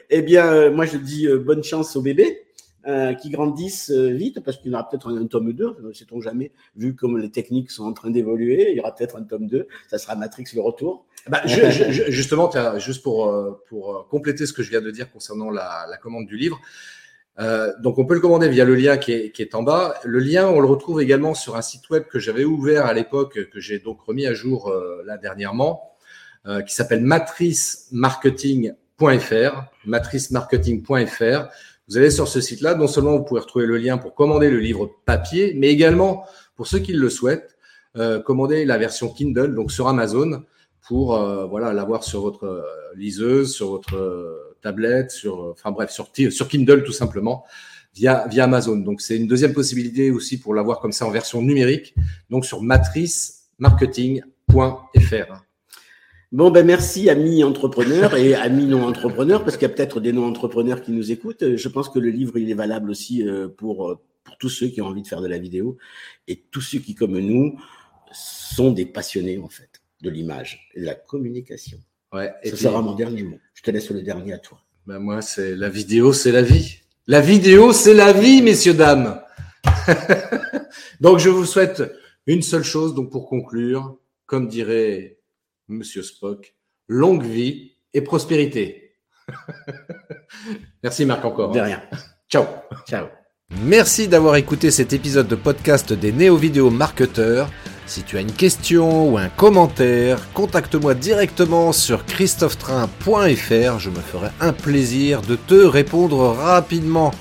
eh 0.10 0.22
bien, 0.22 0.70
moi 0.72 0.86
je 0.86 0.98
dis 0.98 1.28
bonne 1.30 1.64
chance 1.64 1.96
au 1.96 2.02
bébé 2.02 2.51
euh, 2.88 3.14
qui 3.14 3.30
grandissent 3.30 3.92
euh, 3.92 4.10
vite, 4.10 4.42
parce 4.44 4.58
qu'il 4.58 4.72
y 4.72 4.74
aura 4.74 4.90
peut-être 4.90 5.10
un, 5.10 5.22
un, 5.22 5.28
tome 5.28 5.54
2, 5.54 5.78
ne 5.82 5.94
sait-on 5.94 6.22
jamais, 6.22 6.52
vu 6.76 6.96
comme 6.96 7.18
les 7.18 7.30
techniques 7.30 7.72
sont 7.72 7.86
en 7.86 7.94
train 7.94 8.10
d'évoluer, 8.10 8.72
il 8.72 8.78
y 8.78 8.80
aura 8.80 8.96
peut-être 8.96 9.18
un 9.18 9.24
tome 9.24 9.48
2, 9.48 9.68
ça 9.90 9.98
sera 9.98 10.16
Matrix 10.16 10.46
le 10.54 10.62
retour. 10.62 11.06
Bah, 11.30 11.42
je, 11.46 11.70
je, 11.92 12.12
justement, 12.12 12.50
juste 12.78 13.04
pour, 13.04 13.28
euh, 13.28 13.62
pour 13.70 14.08
compléter 14.10 14.46
ce 14.46 14.54
que 14.54 14.64
je 14.64 14.70
viens 14.70 14.82
de 14.82 14.92
dire 14.92 15.12
concernant 15.12 15.50
la, 15.50 15.86
la 15.90 15.98
commande 15.98 16.26
du 16.26 16.38
livre, 16.38 16.60
euh, 17.40 17.72
donc 17.80 17.98
on 17.98 18.06
peut 18.06 18.14
le 18.14 18.20
commander 18.20 18.50
via 18.50 18.66
le 18.66 18.76
lien 18.76 18.98
qui 18.98 19.14
est, 19.14 19.32
qui 19.32 19.42
est, 19.42 19.56
en 19.56 19.64
bas. 19.64 19.96
Le 20.04 20.20
lien, 20.20 20.48
on 20.48 20.60
le 20.60 20.68
retrouve 20.68 21.02
également 21.02 21.34
sur 21.34 21.56
un 21.56 21.62
site 21.62 21.90
web 21.90 22.04
que 22.04 22.20
j'avais 22.20 22.44
ouvert 22.44 22.86
à 22.86 22.94
l'époque, 22.94 23.50
que 23.52 23.60
j'ai 23.60 23.80
donc 23.80 24.02
remis 24.02 24.28
à 24.28 24.34
jour 24.34 24.70
euh, 24.70 25.02
là 25.06 25.18
dernièrement, 25.18 25.96
euh, 26.46 26.62
qui 26.62 26.76
s'appelle 26.76 27.02
matricemarketing.fr, 27.02 29.64
matricemarketing.fr. 29.86 31.48
Vous 31.88 31.98
allez 31.98 32.12
sur 32.12 32.28
ce 32.28 32.42
site-là, 32.42 32.76
non 32.76 32.88
seulement 32.88 33.18
vous 33.18 33.24
pouvez 33.24 33.42
retrouver 33.42 33.66
le 33.66 33.78
lien 33.78 33.98
pour 33.98 34.16
commander 34.16 34.50
le 34.50 34.60
livre 34.60 34.92
papier, 35.06 35.54
mais 35.56 35.70
également, 35.70 36.26
pour 36.56 36.68
ceux 36.68 36.80
qui 36.80 36.94
le 36.94 37.10
souhaitent, 37.10 37.58
euh, 37.98 38.22
commander 38.22 38.66
la 38.66 38.78
version 38.78 39.10
Kindle, 39.10 39.56
donc 39.56 39.72
sur 39.72 39.88
Amazon, 39.88 40.44
pour 40.88 41.16
euh, 41.16 41.46
voilà 41.46 41.74
l'avoir 41.74 42.04
sur 42.04 42.22
votre 42.22 42.66
liseuse, 42.96 43.54
sur 43.54 43.72
votre 43.72 44.56
tablette, 44.62 45.12
sur, 45.12 45.52
enfin 45.52 45.72
bref, 45.72 45.92
sur, 45.92 46.12
Kindle 46.12 46.84
tout 46.84 46.92
simplement, 46.92 47.46
via, 47.94 48.28
via 48.30 48.46
Amazon. 48.46 48.78
Donc 48.78 49.02
c'est 49.02 49.18
une 49.18 49.28
deuxième 49.28 49.54
possibilité 49.54 50.12
aussi 50.12 50.40
pour 50.40 50.54
l'avoir 50.54 50.80
comme 50.80 50.92
ça 50.92 51.06
en 51.06 51.12
version 51.12 51.42
numérique, 51.42 51.96
donc 52.30 52.46
sur 52.46 52.62
matricemarketing.fr. 52.62 55.51
Bon, 56.32 56.50
ben 56.50 56.66
merci 56.66 57.10
amis 57.10 57.44
entrepreneurs 57.44 58.16
et 58.16 58.36
amis 58.36 58.66
non 58.66 58.86
entrepreneurs, 58.86 59.44
parce 59.44 59.58
qu'il 59.58 59.68
y 59.68 59.72
a 59.72 59.74
peut-être 59.74 60.00
des 60.00 60.14
non 60.14 60.26
entrepreneurs 60.26 60.82
qui 60.82 60.94
nous 60.94 61.12
écoutent. 61.12 61.58
Je 61.58 61.68
pense 61.68 61.90
que 61.90 62.00
le 62.00 62.10
livre, 62.10 62.38
il 62.38 62.50
est 62.50 62.56
valable 62.56 62.90
aussi 62.90 63.28
euh, 63.28 63.50
pour, 63.50 63.90
euh, 63.90 64.00
pour 64.24 64.38
tous 64.38 64.48
ceux 64.48 64.68
qui 64.68 64.82
ont 64.82 64.86
envie 64.86 65.02
de 65.02 65.08
faire 65.08 65.20
de 65.20 65.28
la 65.28 65.38
vidéo 65.38 65.78
et 66.30 66.42
tous 66.50 66.62
ceux 66.62 66.80
qui, 66.80 66.96
comme 66.96 67.20
nous, 67.20 67.60
sont 68.14 68.72
des 68.72 68.86
passionnés 68.86 69.40
en 69.40 69.50
fait 69.50 69.82
de 70.02 70.10
l'image 70.10 70.70
et 70.74 70.80
de 70.80 70.86
la 70.86 70.96
communication. 70.96 71.80
Ouais, 72.14 72.32
et 72.44 72.52
Ça 72.52 72.56
sera 72.56 72.82
mon 72.82 72.96
dernier 72.96 73.24
mot. 73.24 73.40
Je 73.54 73.62
te 73.62 73.72
laisse 73.72 73.90
le 73.92 74.02
dernier 74.02 74.32
à 74.32 74.40
toi. 74.40 74.62
Ben 74.88 75.00
moi, 75.00 75.22
c'est 75.22 75.54
la 75.58 75.68
vidéo, 75.68 76.14
c'est 76.14 76.32
la 76.32 76.44
vie. 76.44 76.78
La 77.08 77.20
vidéo, 77.20 77.74
c'est 77.74 77.94
la 77.94 78.14
vie, 78.14 78.42
messieurs, 78.42 78.74
dames. 78.74 79.22
donc, 81.02 81.20
je 81.20 81.30
vous 81.30 81.46
souhaite 81.46 81.84
une 82.26 82.42
seule 82.42 82.64
chose, 82.64 82.96
donc 82.96 83.12
pour 83.12 83.28
conclure, 83.28 83.98
comme 84.26 84.48
dirait 84.48 85.18
Monsieur 85.72 86.04
Spock, 86.04 86.54
longue 86.88 87.24
vie 87.24 87.78
et 87.94 88.02
prospérité. 88.02 88.98
Merci 90.84 91.06
Marc 91.06 91.24
encore. 91.24 91.52
De 91.52 91.60
rien. 91.60 91.82
Ciao. 92.30 92.46
Ciao. 92.88 93.08
Merci 93.64 94.08
d'avoir 94.08 94.36
écouté 94.36 94.72
cet 94.72 94.94
épisode 94.94 95.28
de 95.28 95.36
podcast 95.36 95.94
des 95.94 96.12
néo-vidéo 96.12 96.70
marketeurs. 96.70 97.50
Si 97.86 98.04
tu 98.04 98.18
as 98.18 98.22
une 98.22 98.32
question 98.32 99.10
ou 99.10 99.18
un 99.18 99.30
commentaire, 99.30 100.32
contacte-moi 100.34 100.94
directement 100.94 101.72
sur 101.72 102.06
christophetrain.fr. 102.06 103.80
Je 103.80 103.90
me 103.90 104.00
ferai 104.00 104.30
un 104.40 104.54
plaisir 104.54 105.22
de 105.22 105.36
te 105.36 105.56
répondre 105.56 106.34
rapidement. 106.34 107.12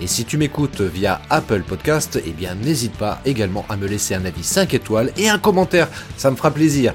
Et 0.00 0.06
si 0.06 0.24
tu 0.24 0.36
m'écoutes 0.36 0.80
via 0.80 1.22
Apple 1.30 1.62
Podcast, 1.62 2.20
eh 2.24 2.32
bien 2.32 2.54
n'hésite 2.54 2.96
pas 2.96 3.20
également 3.24 3.64
à 3.68 3.76
me 3.76 3.86
laisser 3.86 4.14
un 4.14 4.24
avis 4.26 4.44
5 4.44 4.74
étoiles 4.74 5.10
et 5.16 5.28
un 5.28 5.38
commentaire, 5.38 5.88
ça 6.16 6.30
me 6.30 6.36
fera 6.36 6.50
plaisir. 6.50 6.94